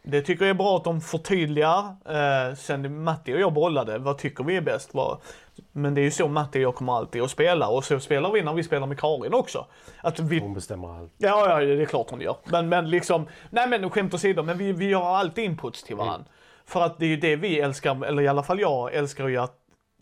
Det 0.04 0.22
tycker 0.22 0.46
jag 0.46 0.50
är 0.50 0.54
bra 0.54 0.78
att 0.78 0.84
de 0.84 1.02
förtydligar. 1.02 1.96
Eh, 2.06 2.56
sen 2.56 3.04
Matti 3.04 3.34
och 3.36 3.40
jag 3.40 3.54
bollade, 3.54 3.98
vad 3.98 4.18
tycker 4.18 4.44
vi 4.44 4.56
är 4.56 4.62
bäst? 4.62 4.94
Vad, 4.94 5.18
men 5.72 5.94
det 5.94 6.02
är 6.02 6.04
ju 6.04 6.12
så 6.12 6.28
Matti 6.28 6.60
och 6.60 6.64
jag 6.64 6.76
kommer 6.76 6.94
alltid 6.94 7.22
att 7.22 7.32
spela 7.32 7.68
och 7.70 7.84
så 7.84 8.00
spelar 8.00 8.32
vi 8.32 8.42
när 8.42 8.54
vi 8.54 8.64
spelar 8.64 8.88
med 8.88 9.00
Karin 9.00 9.34
också. 9.34 9.66
Att 10.02 10.20
vi, 10.20 10.40
Hon 10.40 10.54
bestämmer 10.54 11.00
allt. 11.00 11.14
ja, 11.18 11.50
ja, 11.50 11.66
det 11.66 11.82
är 11.82 11.86
klart 11.86 12.10
hon 12.10 12.22
gör. 12.22 12.36
Men, 12.46 12.70
men 12.70 12.90
liksom, 12.90 13.28
nej 13.50 13.68
men 13.70 13.90
skämt 13.90 14.14
åsido, 14.14 14.44
men 14.44 14.58
vi, 14.58 14.72
vi 14.72 14.94
har 14.94 15.18
alltid 15.18 15.44
inputs 15.44 15.84
till 15.84 15.96
varandra. 15.96 16.26
För 16.66 16.82
att 16.82 17.00
det 17.00 17.06
är 17.06 17.10
ju 17.10 17.18
det 17.18 17.36
vi 17.36 17.60
älskar, 17.60 18.06
eller 18.06 18.22
i 18.24 18.28
alla 18.28 18.44
fall 18.44 18.60
jag 18.60 18.94
älskar 18.94 19.28
ju 19.28 19.38
att 19.38 19.56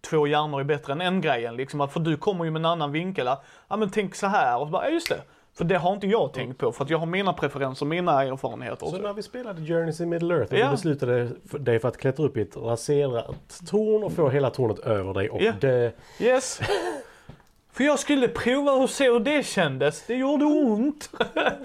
två 0.09 0.27
hjärnor 0.27 0.59
är 0.59 0.63
bättre 0.63 0.93
än 0.93 1.01
en 1.01 1.21
grejen. 1.21 1.55
Liksom 1.55 1.81
att, 1.81 1.93
för 1.93 1.99
du 1.99 2.17
kommer 2.17 2.45
ju 2.45 2.51
med 2.51 2.59
en 2.59 2.65
annan 2.65 2.91
vinkel. 2.91 3.29
Ja 3.67 3.75
men 3.77 3.89
tänk 3.89 4.15
så 4.15 4.27
här 4.27 4.57
och 4.59 4.67
så 4.67 4.71
bara, 4.71 4.85
ja 4.85 4.89
just 4.91 5.09
det. 5.09 5.21
För 5.57 5.63
det 5.65 5.77
har 5.77 5.93
inte 5.93 6.07
jag 6.07 6.33
tänkt 6.33 6.57
på, 6.57 6.71
för 6.71 6.83
att 6.83 6.89
jag 6.89 6.97
har 6.97 7.05
mina 7.05 7.33
preferenser, 7.33 7.85
mina 7.85 8.23
erfarenheter. 8.23 8.85
Så 8.87 8.97
när 8.97 9.13
vi 9.13 9.23
spelade 9.23 9.61
Journeys 9.61 10.01
in 10.01 10.09
Middle 10.09 10.35
Earth 10.35 10.53
och 10.53 10.59
Ja. 10.59 10.65
du 10.65 10.71
beslutade 10.71 11.29
för- 11.49 11.59
dig 11.59 11.79
för 11.79 11.87
att 11.87 11.97
klättra 11.97 12.25
upp 12.25 12.37
i 12.37 12.41
ett 12.41 12.57
raserat 12.57 13.61
torn 13.69 14.03
och 14.03 14.11
få 14.13 14.29
hela 14.29 14.49
tornet 14.49 14.79
över 14.79 15.13
dig 15.13 15.29
och 15.29 15.41
Ja. 15.41 15.51
dö. 15.59 15.91
Yes. 16.19 16.59
För 17.73 17.83
jag 17.83 17.99
skulle 17.99 18.27
prova 18.27 18.71
och 18.71 18.89
se 18.89 19.11
hur 19.11 19.19
det 19.19 19.45
kändes. 19.45 20.05
Det 20.07 20.15
gjorde 20.15 20.45
ont. 20.45 21.09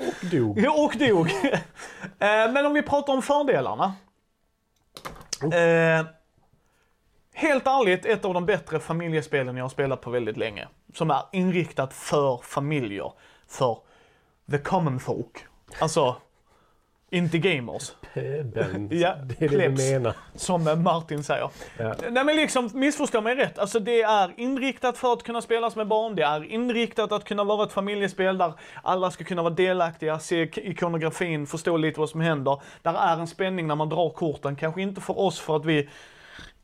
Och 0.08 0.26
dog. 0.30 0.58
Ja, 0.60 0.84
och 0.84 0.96
dog. 1.08 1.30
Eh, 2.18 2.52
Men 2.52 2.66
om 2.66 2.74
vi 2.74 2.82
pratar 2.82 3.12
om 3.12 3.22
fördelarna. 3.22 3.92
Eh, 5.42 6.06
helt 7.34 7.66
ärligt, 7.66 8.06
ett 8.06 8.24
av 8.24 8.34
de 8.34 8.46
bättre 8.46 8.80
familjespelen 8.80 9.56
jag 9.56 9.64
har 9.64 9.68
spelat 9.68 10.00
på 10.00 10.10
väldigt 10.10 10.36
länge. 10.36 10.68
som 10.94 11.10
är 11.10 11.22
inriktat 11.32 11.94
för 11.94 12.40
familjer, 12.42 13.12
för 13.48 13.78
the 14.50 14.58
common 14.58 15.00
folk. 15.00 15.46
Alltså, 15.80 16.16
inte 17.12 17.38
gamers. 17.38 17.92
Pöbeln. 18.14 18.88
Ja, 18.92 19.14
det 19.14 19.44
är 19.44 19.48
det 19.48 19.48
plebs. 19.48 19.86
du 19.88 19.92
menar. 19.92 20.14
Som 20.34 20.68
eh, 20.68 20.76
Martin 20.76 21.24
säger. 21.24 21.50
Ja. 21.78 21.94
Nej 22.10 22.24
men 22.24 22.36
liksom, 22.36 22.70
missförstå 22.74 23.20
mig 23.20 23.34
rätt. 23.34 23.58
Alltså 23.58 23.78
det 23.78 24.02
är 24.02 24.34
inriktat 24.36 24.98
för 24.98 25.12
att 25.12 25.22
kunna 25.22 25.42
spelas 25.42 25.76
med 25.76 25.86
barn. 25.86 26.14
Det 26.16 26.22
är 26.22 26.44
inriktat 26.44 27.12
att 27.12 27.24
kunna 27.24 27.44
vara 27.44 27.66
ett 27.66 27.72
familjespel 27.72 28.38
där 28.38 28.52
alla 28.82 29.10
ska 29.10 29.24
kunna 29.24 29.42
vara 29.42 29.54
delaktiga, 29.54 30.18
se 30.18 30.42
ikonografin, 30.42 31.46
förstå 31.46 31.76
lite 31.76 32.00
vad 32.00 32.10
som 32.10 32.20
händer. 32.20 32.62
Där 32.82 32.94
är 32.94 33.16
en 33.16 33.26
spänning 33.26 33.66
när 33.66 33.74
man 33.74 33.88
drar 33.88 34.10
korten. 34.10 34.56
Kanske 34.56 34.82
inte 34.82 35.00
för 35.00 35.18
oss 35.18 35.40
för 35.40 35.56
att 35.56 35.64
vi 35.64 35.88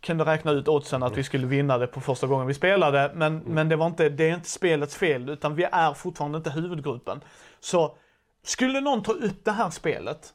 kunde 0.06 0.24
räkna 0.24 0.50
ut 0.50 0.68
oddsen 0.68 1.02
att 1.02 1.16
vi 1.16 1.22
skulle 1.22 1.46
vinna 1.46 1.78
det 1.78 1.86
på 1.86 2.00
första 2.00 2.26
gången 2.26 2.46
vi 2.46 2.54
spelade. 2.54 3.12
Men, 3.14 3.38
men 3.38 3.68
det, 3.68 3.76
var 3.76 3.86
inte, 3.86 4.08
det 4.08 4.30
är 4.30 4.34
inte 4.34 4.48
spelets 4.48 4.96
fel, 4.96 5.28
utan 5.28 5.54
vi 5.54 5.64
är 5.72 5.94
fortfarande 5.94 6.38
inte 6.38 6.50
huvudgruppen. 6.50 7.20
Så 7.60 7.96
skulle 8.44 8.80
någon 8.80 9.02
ta 9.02 9.12
upp 9.12 9.44
det 9.44 9.52
här 9.52 9.70
spelet 9.70 10.32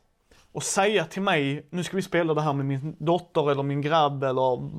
och 0.52 0.64
säga 0.64 1.06
till 1.06 1.22
mig, 1.22 1.68
nu 1.70 1.84
ska 1.84 1.96
vi 1.96 2.02
spela 2.02 2.34
det 2.34 2.42
här 2.42 2.54
med 2.54 2.66
min 2.66 2.96
dotter 3.00 3.52
eller 3.52 3.64
min 3.64 3.82
grabb 3.82 4.24
eller 4.24 4.70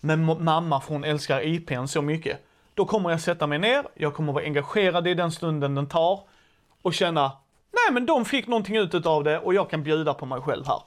med 0.00 0.18
mamma 0.18 0.80
för 0.80 0.92
hon 0.92 1.04
älskar 1.04 1.46
IPn 1.46 1.86
så 1.86 2.02
mycket. 2.02 2.38
Då 2.74 2.84
kommer 2.84 3.10
jag 3.10 3.20
sätta 3.20 3.46
mig 3.46 3.58
ner, 3.58 3.84
jag 3.94 4.14
kommer 4.14 4.32
vara 4.32 4.44
engagerad 4.44 5.06
i 5.06 5.14
den 5.14 5.32
stunden 5.32 5.74
den 5.74 5.86
tar 5.86 6.20
och 6.82 6.94
känna, 6.94 7.32
nej 7.72 7.94
men 7.94 8.06
de 8.06 8.24
fick 8.24 8.46
någonting 8.46 8.76
ut 8.76 9.06
av 9.06 9.24
det 9.24 9.38
och 9.38 9.54
jag 9.54 9.70
kan 9.70 9.82
bjuda 9.82 10.14
på 10.14 10.26
mig 10.26 10.40
själv 10.40 10.66
här. 10.66 10.80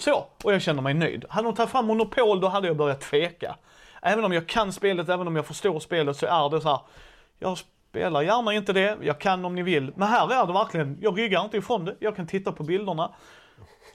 Så, 0.00 0.26
och 0.44 0.52
jag 0.52 0.62
känner 0.62 0.82
mig 0.82 0.94
nöjd. 0.94 1.24
Hade 1.28 1.48
de 1.48 1.54
tagit 1.54 1.70
fram 1.70 1.86
Monopol 1.86 2.40
då 2.40 2.48
hade 2.48 2.66
jag 2.66 2.76
börjat 2.76 3.00
tveka. 3.00 3.56
Även 4.02 4.24
om 4.24 4.32
jag 4.32 4.46
kan 4.48 4.72
spelet, 4.72 5.08
även 5.08 5.26
om 5.26 5.36
jag 5.36 5.46
förstår 5.46 5.80
spelet 5.80 6.16
så 6.16 6.26
är 6.26 6.50
det 6.50 6.60
så 6.60 6.68
här, 6.68 6.80
jag 7.38 7.58
spelar 7.90 8.22
gärna 8.22 8.52
inte 8.54 8.72
det, 8.72 8.98
jag 9.02 9.18
kan 9.20 9.44
om 9.44 9.54
ni 9.54 9.62
vill. 9.62 9.92
Men 9.96 10.08
här 10.08 10.42
är 10.42 10.46
det 10.46 10.52
verkligen, 10.52 10.98
jag 11.00 11.18
ryggar 11.18 11.44
inte 11.44 11.56
ifrån 11.56 11.84
det, 11.84 11.96
jag 11.98 12.16
kan 12.16 12.26
titta 12.26 12.52
på 12.52 12.62
bilderna. 12.62 13.14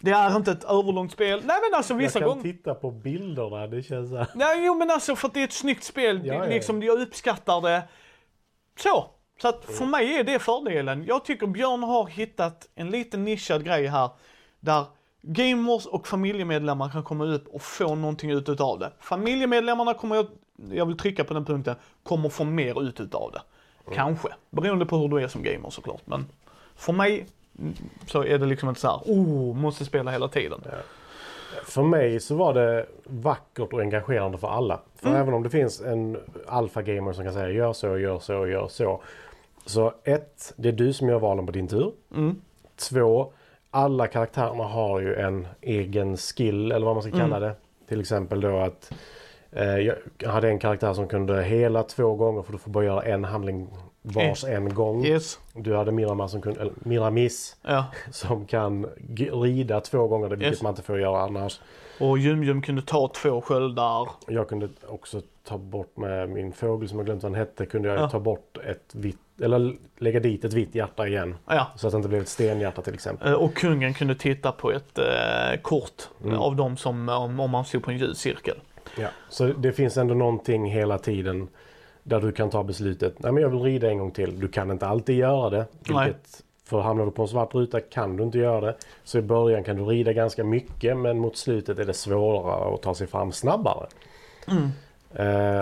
Det 0.01 0.11
är 0.11 0.35
inte 0.35 0.51
ett 0.51 0.63
överlångt 0.63 1.11
spel. 1.11 1.41
Nej 1.45 1.57
men 1.69 1.77
alltså 1.77 1.93
Jag 1.93 1.99
vissa 1.99 2.19
kan 2.19 2.27
gånger. 2.27 2.43
titta 2.43 2.75
på 2.75 2.91
bilderna, 2.91 3.67
det 3.67 3.83
känns 3.83 4.09
så 4.09 4.17
här. 4.17 4.27
Nej 4.33 4.65
jo 4.65 4.75
men 4.75 4.89
alltså 4.91 5.15
för 5.15 5.27
att 5.27 5.33
det 5.33 5.39
är 5.39 5.43
ett 5.43 5.53
snyggt 5.53 5.83
spel, 5.83 6.21
Ja, 6.25 6.33
ja, 6.33 6.43
ja. 6.43 6.49
liksom 6.49 6.83
jag 6.83 6.99
uppskattar 7.01 7.61
det. 7.61 7.83
Så. 8.79 9.05
Så 9.41 9.47
att 9.47 9.65
för 9.65 9.85
mig 9.85 10.15
är 10.19 10.23
det 10.23 10.39
fördelen. 10.39 11.05
Jag 11.07 11.25
tycker 11.25 11.47
Björn 11.47 11.83
har 11.83 12.07
hittat 12.07 12.67
en 12.75 12.89
liten 12.89 13.23
nischad 13.25 13.63
grej 13.65 13.87
här. 13.87 14.09
Där 14.59 14.85
gamers 15.33 15.85
och 15.85 16.07
familjemedlemmar 16.07 16.89
kan 16.89 17.03
komma 17.03 17.25
upp 17.25 17.47
och 17.47 17.61
få 17.61 17.95
någonting 17.95 18.31
ut 18.31 18.49
utav 18.49 18.79
det. 18.79 18.91
Familjemedlemmarna 18.99 19.93
kommer 19.93 20.15
jag, 20.15 20.27
jag 20.71 20.85
vill 20.85 20.97
trycka 20.97 21.23
på 21.23 21.33
den 21.33 21.45
punkten, 21.45 21.75
kommer 22.03 22.29
få 22.29 22.43
mer 22.43 22.83
ut 22.83 22.99
utav 22.99 23.31
det. 23.31 23.41
Kanske. 23.95 24.27
Beroende 24.49 24.85
på 24.85 24.97
hur 24.97 25.07
du 25.07 25.23
är 25.23 25.27
som 25.27 25.43
gamer 25.43 25.69
såklart. 25.69 26.01
Men 26.05 26.25
för 26.75 26.93
mig 26.93 27.25
mm, 27.59 27.73
så 28.07 28.23
är 28.23 28.37
det 28.37 28.45
liksom 28.45 28.69
inte 28.69 28.81
så 28.81 28.87
här, 28.87 28.99
oh, 29.05 29.55
måste 29.55 29.85
spela 29.85 30.11
hela 30.11 30.27
tiden. 30.27 30.61
För 31.65 31.83
mig 31.83 32.19
så 32.19 32.35
var 32.35 32.53
det 32.53 32.85
vackert 33.03 33.73
och 33.73 33.81
engagerande 33.81 34.37
för 34.37 34.47
alla. 34.47 34.79
För 34.95 35.07
Mm. 35.07 35.21
även 35.21 35.33
om 35.33 35.43
det 35.43 35.49
finns 35.49 35.81
en 35.81 36.17
alfa-gamer 36.47 37.13
som 37.13 37.23
kan 37.23 37.33
säga 37.33 37.49
gör 37.49 37.73
så, 37.73 37.97
gör 37.97 38.19
så, 38.19 38.47
gör 38.47 38.67
så. 38.67 39.01
Så 39.65 39.93
ett, 40.03 40.53
det 40.55 40.67
är 40.69 40.73
du 40.73 40.93
som 40.93 41.09
gör 41.09 41.19
valen 41.19 41.45
på 41.45 41.51
din 41.51 41.67
tur. 41.67 41.91
Mm. 42.15 42.41
Två, 42.75 43.31
alla 43.71 44.07
karaktärerna 44.07 44.63
har 44.63 44.99
ju 44.99 45.15
en 45.15 45.47
egen 45.61 46.17
skill 46.17 46.71
eller 46.71 46.85
vad 46.85 46.95
man 46.95 47.03
ska 47.03 47.11
Mm. 47.13 47.21
kalla 47.29 47.39
det. 47.39 47.55
Till 47.87 47.99
exempel 47.99 48.41
då 48.41 48.57
att 48.59 48.91
eh, 49.51 49.77
jag 49.77 49.95
hade 50.29 50.49
en 50.49 50.59
karaktär 50.59 50.93
som 50.93 51.07
kunde 51.07 51.43
hela 51.43 51.83
två 51.83 52.15
gånger 52.15 52.41
för 52.41 52.51
du 52.51 52.57
får 52.57 52.71
bara 52.71 52.83
göra 52.85 53.01
en 53.03 53.23
handling 53.25 53.67
vars 54.01 54.43
en 54.43 54.73
gång. 54.73 55.05
Yes. 55.05 55.39
Du 55.53 55.75
hade 55.75 55.91
Miramas 55.91 56.31
som 56.31 56.41
kunde, 56.41 56.61
eller 56.61 56.73
Miramis 56.75 57.55
Ja. 57.63 57.85
som 58.11 58.45
kan 58.45 58.85
rida 59.31 59.81
två 59.81 60.07
gånger, 60.07 60.27
vilket 60.29 60.47
Yes. 60.47 60.61
man 60.61 60.69
inte 60.71 60.81
får 60.81 60.99
göra 60.99 61.21
annars. 61.21 61.61
Och 61.99 62.17
Jum-Jum 62.17 62.61
kunde 62.61 62.81
ta 62.81 63.07
två 63.07 63.41
sköldar. 63.41 64.09
Jag 64.27 64.49
kunde 64.49 64.69
också 64.87 65.21
ta 65.49 65.57
bort 65.57 65.97
med 65.97 66.29
min 66.29 66.51
fågel 66.53 66.89
som 66.89 66.97
jag 66.97 67.05
glömt 67.05 67.23
vad 67.23 67.31
den 67.31 67.39
hette. 67.39 67.65
Kunde 67.65 67.89
jag 67.89 67.97
Ja. 67.99 68.09
ta 68.09 68.19
bort 68.19 68.57
ett 68.67 68.95
vitt, 68.95 69.17
eller 69.41 69.75
lägga 69.97 70.19
dit 70.19 70.45
ett 70.45 70.53
vitt 70.53 70.75
hjärta 70.75 71.07
igen. 71.07 71.35
Ja. 71.47 71.67
Så 71.75 71.87
att 71.87 71.93
det 71.93 71.97
inte 71.97 72.09
blev 72.09 72.21
ett 72.21 72.27
stenhjärta 72.29 72.81
till 72.81 72.93
exempel. 72.93 73.27
Eh, 73.27 73.33
Och 73.33 73.53
kungen 73.55 73.93
kunde 73.93 74.15
titta 74.15 74.51
på 74.51 74.71
ett 74.71 74.97
eh, 74.97 75.61
kort 75.61 76.09
Mm. 76.23 76.39
av 76.39 76.55
dem 76.55 76.77
som, 76.77 77.09
om, 77.09 77.39
om 77.39 77.51
man 77.51 77.65
stod 77.65 77.83
på 77.83 77.91
en 77.91 77.97
ljus 77.97 78.17
cirkel. 78.17 78.55
Ja. 78.97 79.07
Så 79.29 79.45
det 79.47 79.71
finns 79.71 79.97
ändå 79.97 80.13
någonting 80.13 80.65
hela 80.71 80.97
tiden 80.97 81.47
där 82.03 82.19
du 82.21 82.31
kan 82.31 82.49
ta 82.49 82.63
beslutet. 82.63 83.19
Nej 83.19 83.31
men 83.31 83.43
jag 83.43 83.49
vill 83.49 83.59
rida 83.61 83.89
en 83.89 83.97
gång 83.97 84.11
till. 84.11 84.39
Du 84.39 84.47
kan 84.47 84.71
inte 84.71 84.87
alltid 84.87 85.15
göra 85.15 85.49
det. 85.49 85.65
Vilket, 85.79 86.43
för 86.65 86.81
hamnar 86.81 87.05
du 87.05 87.11
på 87.11 87.21
en 87.21 87.27
svart 87.27 87.55
ruta 87.55 87.79
kan 87.79 88.17
du 88.17 88.23
inte 88.23 88.37
göra 88.37 88.61
det. 88.61 88.75
Så 89.03 89.17
i 89.17 89.21
början 89.21 89.63
kan 89.63 89.75
du 89.75 89.83
rida 89.83 90.13
ganska 90.13 90.43
mycket 90.43 90.97
men 90.97 91.17
mot 91.19 91.37
slutet 91.37 91.79
är 91.79 91.85
det 91.85 91.93
svårare 91.93 92.73
att 92.73 92.81
ta 92.81 92.93
sig 92.95 93.07
fram 93.07 93.31
snabbare. 93.31 93.87
Mm. 94.47 94.69
Eh, 95.13 95.61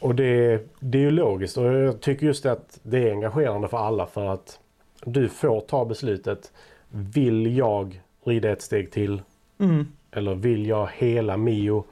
och 0.00 0.14
det, 0.14 0.62
det 0.80 0.98
är 0.98 1.02
ju 1.02 1.10
logiskt 1.10 1.56
och 1.56 1.64
jag 1.64 2.00
tycker 2.00 2.26
just 2.26 2.46
att 2.46 2.78
det 2.82 3.08
är 3.08 3.10
engagerande 3.10 3.68
för 3.68 3.78
alla 3.78 4.06
för 4.06 4.26
att 4.26 4.58
du 5.04 5.28
får 5.28 5.60
ta 5.60 5.84
beslutet. 5.84 6.52
Vill 6.88 7.56
jag 7.56 8.02
rida 8.24 8.50
ett 8.50 8.62
steg 8.62 8.92
till? 8.92 9.22
Mm. 9.60 9.86
Eller 10.10 10.34
vill 10.34 10.66
jag 10.66 10.88
hela 10.94 11.36
Mio? 11.36 11.84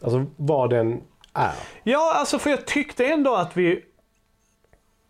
Alltså 0.00 0.26
vad 0.36 0.70
den 0.70 1.00
är. 1.32 1.54
Ja, 1.82 2.14
alltså 2.14 2.38
för 2.38 2.50
jag 2.50 2.66
tyckte 2.66 3.06
ändå 3.06 3.34
att 3.34 3.56
vi... 3.56 3.84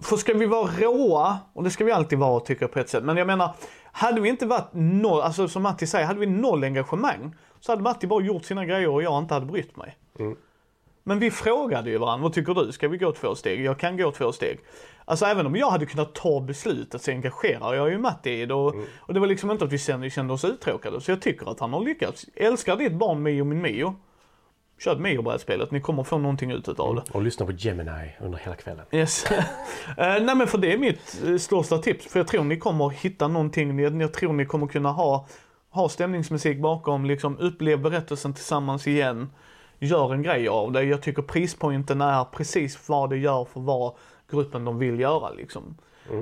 För 0.02 0.16
ska 0.16 0.34
vi 0.34 0.46
vara 0.46 0.70
råa, 0.78 1.38
och 1.52 1.64
det 1.64 1.70
ska 1.70 1.84
vi 1.84 1.92
alltid 1.92 2.18
vara 2.18 2.40
tycker 2.40 2.62
jag 2.62 2.72
på 2.72 2.78
ett 2.78 2.88
sätt, 2.88 3.04
men 3.04 3.16
jag 3.16 3.26
menar, 3.26 3.54
hade 3.92 4.20
vi 4.20 4.28
inte 4.28 4.46
varit 4.46 4.68
noll, 4.72 5.20
alltså 5.20 5.48
som 5.48 5.62
Matti 5.62 5.86
säger, 5.86 6.06
hade 6.06 6.20
vi 6.20 6.26
noll 6.26 6.64
engagemang 6.64 7.34
så 7.60 7.72
hade 7.72 7.82
Matti 7.82 8.06
bara 8.06 8.24
gjort 8.24 8.44
sina 8.44 8.64
grejer 8.64 8.88
och 8.88 9.02
jag 9.02 9.18
inte 9.18 9.34
hade 9.34 9.46
brytt 9.46 9.76
mig. 9.76 9.96
Mm. 10.18 10.36
Men 11.08 11.18
vi 11.18 11.30
frågade 11.30 11.90
ju 11.90 11.98
varandra, 11.98 12.22
vad 12.22 12.32
tycker 12.32 12.54
du? 12.54 12.72
Ska 12.72 12.88
vi 12.88 12.98
gå 12.98 13.12
två 13.12 13.34
steg? 13.34 13.64
Jag 13.64 13.78
kan 13.78 13.96
gå 13.96 14.12
två 14.12 14.32
steg. 14.32 14.60
Alltså 15.04 15.24
även 15.26 15.46
om 15.46 15.56
jag 15.56 15.70
hade 15.70 15.86
kunnat 15.86 16.14
ta 16.14 16.40
beslutet 16.40 17.02
så 17.02 17.10
engagerar 17.10 17.74
jag 17.74 17.90
ju 17.90 17.98
Matti 17.98 18.30
i 18.30 18.46
det 18.46 18.54
och, 18.54 18.74
och 18.98 19.14
det 19.14 19.20
var 19.20 19.26
liksom 19.26 19.50
inte 19.50 19.64
att 19.64 19.72
vi 19.72 19.78
kände, 19.78 20.10
kände 20.10 20.32
oss 20.32 20.44
uttråkade. 20.44 21.00
Så 21.00 21.10
jag 21.10 21.22
tycker 21.22 21.50
att 21.50 21.60
han 21.60 21.72
har 21.72 21.84
lyckats. 21.84 22.26
Älskar 22.36 22.76
ditt 22.76 22.92
barn 22.92 23.22
Mio 23.22 23.44
min 23.44 23.62
Mio? 23.62 23.96
Kör 24.78 24.92
ett 24.92 25.00
Mio-brädspelet, 25.00 25.70
ni 25.70 25.80
kommer 25.80 26.04
få 26.04 26.18
någonting 26.18 26.50
ut 26.50 26.68
utav 26.68 26.94
det. 26.94 27.02
Och 27.12 27.22
lyssna 27.22 27.46
på 27.46 27.52
Gemini 27.52 28.16
under 28.20 28.38
hela 28.38 28.56
kvällen. 28.56 28.86
Yes. 28.92 29.26
Eh, 29.96 30.22
nej 30.22 30.34
men 30.34 30.46
för 30.46 30.58
det 30.58 30.72
är 30.72 30.78
mitt 30.78 31.22
eh, 31.26 31.36
största 31.36 31.78
tips. 31.78 32.06
För 32.12 32.20
jag 32.20 32.26
tror 32.26 32.44
ni 32.44 32.56
kommer 32.58 32.90
hitta 32.90 33.28
någonting. 33.28 34.00
Jag 34.00 34.12
tror 34.12 34.32
ni 34.32 34.46
kommer 34.46 34.66
kunna 34.66 34.92
ha, 34.92 35.26
ha 35.70 35.88
stämningsmusik 35.88 36.60
bakom. 36.60 37.04
Liksom 37.04 37.38
upplev 37.38 37.82
berättelsen 37.82 38.34
tillsammans 38.34 38.86
igen. 38.86 39.30
Gör 39.78 40.12
en 40.12 40.22
grej 40.22 40.48
av 40.48 40.72
det. 40.72 40.82
Jag 40.82 41.02
tycker 41.02 41.22
prispointen 41.22 42.00
är 42.00 42.24
precis 42.24 42.88
vad 42.88 43.10
det 43.10 43.16
gör 43.16 43.44
för 43.44 43.60
vad 43.60 43.94
gruppen 44.30 44.64
de 44.64 44.78
vill 44.78 45.00
göra 45.00 45.30
liksom. 45.30 45.76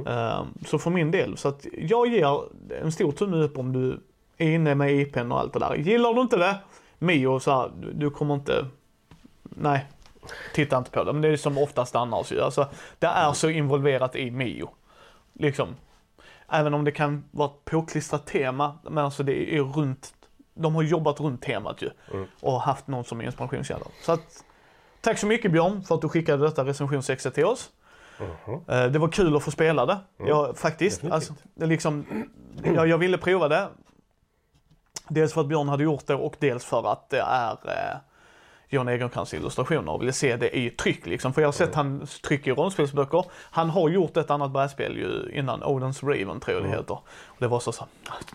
Eh, 0.06 0.44
så 0.66 0.78
för 0.78 0.90
min 0.90 1.10
del. 1.10 1.36
Så 1.36 1.48
att 1.48 1.66
jag 1.78 2.06
ger 2.08 2.40
en 2.82 2.92
stor 2.92 3.12
tumme 3.12 3.36
upp 3.36 3.58
om 3.58 3.72
du 3.72 4.00
är 4.36 4.50
inne 4.50 4.74
med 4.74 4.92
IPn 4.92 5.32
och 5.32 5.40
allt 5.40 5.52
det 5.52 5.58
där. 5.58 5.74
Gillar 5.74 6.14
du 6.14 6.20
inte 6.20 6.36
det, 6.36 6.56
Mio, 6.98 7.40
så 7.40 7.50
här, 7.50 7.70
du, 7.80 7.92
du 7.92 8.10
kommer 8.10 8.34
inte, 8.34 8.66
nej, 9.42 9.86
titta 10.54 10.78
inte 10.78 10.90
på 10.90 11.04
det. 11.04 11.12
Men 11.12 11.22
det 11.22 11.28
är 11.28 11.36
som 11.36 11.58
oftast 11.58 11.96
annars 11.96 12.32
ju. 12.32 12.40
Alltså, 12.40 12.66
det 12.98 13.06
är 13.06 13.32
så 13.32 13.50
involverat 13.50 14.16
i 14.16 14.30
Mio. 14.30 14.70
Liksom. 15.32 15.68
Även 16.48 16.74
om 16.74 16.84
det 16.84 16.92
kan 16.92 17.24
vara 17.30 17.48
ett 17.48 17.64
påklistrat 17.64 18.26
tema, 18.26 18.78
men 18.82 19.04
alltså 19.04 19.22
det 19.22 19.56
är 19.56 19.62
runt, 19.62 20.14
de 20.56 20.74
har 20.74 20.82
jobbat 20.82 21.20
runt 21.20 21.42
temat 21.42 21.82
ju. 21.82 21.90
Och 22.42 22.60
haft 22.60 22.86
någon 22.86 23.04
som 23.04 23.20
inspirationskälla. 23.20 23.86
Så 24.02 24.12
att, 24.12 24.44
tack 25.00 25.18
så 25.18 25.26
mycket 25.26 25.52
Björn 25.52 25.82
för 25.84 25.94
att 25.94 26.00
du 26.00 26.08
skickade 26.08 26.44
detta 26.44 26.64
recensionsexa 26.64 27.30
till 27.30 27.44
oss. 27.44 27.70
Eh, 28.68 28.84
Det 28.86 28.98
var 28.98 29.08
kul 29.08 29.36
att 29.36 29.42
få 29.42 29.50
spela 29.50 29.86
det. 29.86 29.98
Ja, 30.18 30.52
faktiskt. 30.54 30.96
Definitivt. 31.02 31.14
Alltså, 31.14 31.34
det 31.54 31.66
liksom, 31.66 32.06
jag, 32.64 32.88
jag 32.88 32.98
ville 32.98 33.18
prova 33.18 33.48
det. 33.48 33.68
Dels 35.08 35.32
för 35.32 35.40
att 35.40 35.46
Björn 35.46 35.68
hade 35.68 35.84
gjort 35.84 36.06
det 36.06 36.14
och 36.14 36.36
dels 36.38 36.64
för 36.64 36.92
att 36.92 37.10
det 37.10 37.20
är 37.20 37.50
eh, 37.52 37.96
Jon 38.68 38.88
Egerkrans 38.88 39.34
illustrationer 39.34 39.92
och 39.92 40.02
ville 40.02 40.12
se 40.12 40.36
det 40.36 40.56
i 40.58 40.70
tryck 40.70 41.06
liksom. 41.06 41.32
För 41.34 41.40
jag 41.40 41.48
har 41.48 41.52
sett 41.52 41.74
hans 41.74 42.20
tryck 42.20 42.46
i 42.46 42.50
rollspelsböcker. 42.52 43.24
Han 43.32 43.70
har 43.70 43.88
gjort 43.88 44.16
ett 44.16 44.30
annat 44.30 44.50
brädspel 44.50 44.96
ju 44.96 45.30
innan, 45.38 45.62
Odens 45.64 46.02
Raven 46.02 46.40
tror 46.40 46.56
jag 46.56 46.64
det 46.64 46.68
heter. 46.76 46.98
Och 47.26 47.36
det 47.38 47.48
var 47.48 47.60
så, 47.60 47.72
så, 47.72 47.86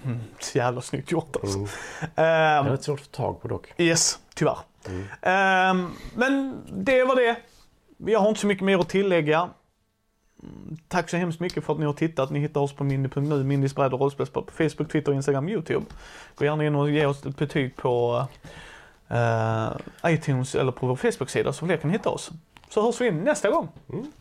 mm, 0.03 0.19
så 0.39 0.57
jävla 0.57 0.81
snyggt 0.81 1.11
gjort 1.11 1.35
alltså. 1.41 1.57
Mm. 1.57 1.69
Ehm, 2.15 2.65
Det 2.65 2.71
är 2.71 2.77
svårt 2.77 2.99
att 2.99 3.05
få 3.05 3.11
tag 3.11 3.41
på 3.41 3.47
dock. 3.47 3.73
Yes, 3.77 4.19
tyvärr. 4.35 4.57
Ehm, 5.21 5.91
men 6.15 6.61
det 6.71 7.03
var 7.03 7.15
det. 7.15 7.35
Jag 8.11 8.19
har 8.19 8.29
inte 8.29 8.41
så 8.41 8.47
mycket 8.47 8.63
mer 8.65 8.77
att 8.79 8.89
tillägga. 8.89 9.49
Mm, 10.43 10.77
Tack 10.87 11.09
så 11.09 11.17
hemskt 11.17 11.39
mycket 11.39 11.63
för 11.65 11.73
att 11.73 11.79
ni 11.79 11.85
har 11.85 11.93
tittat. 11.93 12.29
Ni 12.29 12.39
hittar 12.39 12.61
oss 12.61 12.73
på 12.73 12.83
mindy.nu, 12.83 13.43
Mindys 13.43 13.75
bräd 13.75 13.93
och 13.93 13.99
rollspelspodd 13.99 14.45
på 14.45 14.51
Facebook, 14.51 14.91
Twitter, 14.91 15.13
Instagram, 15.13 15.49
YouTube. 15.49 15.85
Gå 16.35 16.45
gärna 16.45 16.65
in 16.65 16.75
och 16.75 16.89
ge 16.89 17.05
oss 17.05 17.25
ett 17.25 17.37
betyg 17.37 17.75
på 17.75 18.25
uh, 19.11 20.11
iTunes 20.11 20.55
eller 20.55 20.71
på 20.71 20.87
vår 20.87 20.95
Facebook-sida 20.95 21.53
så 21.53 21.65
fler 21.65 21.77
kan 21.77 21.91
hitta 21.91 22.09
oss. 22.09 22.31
Så 22.69 22.81
hörs 22.81 23.01
vi 23.01 23.11
nästa 23.11 23.49
gång. 23.49 23.67
Mm. 23.93 24.11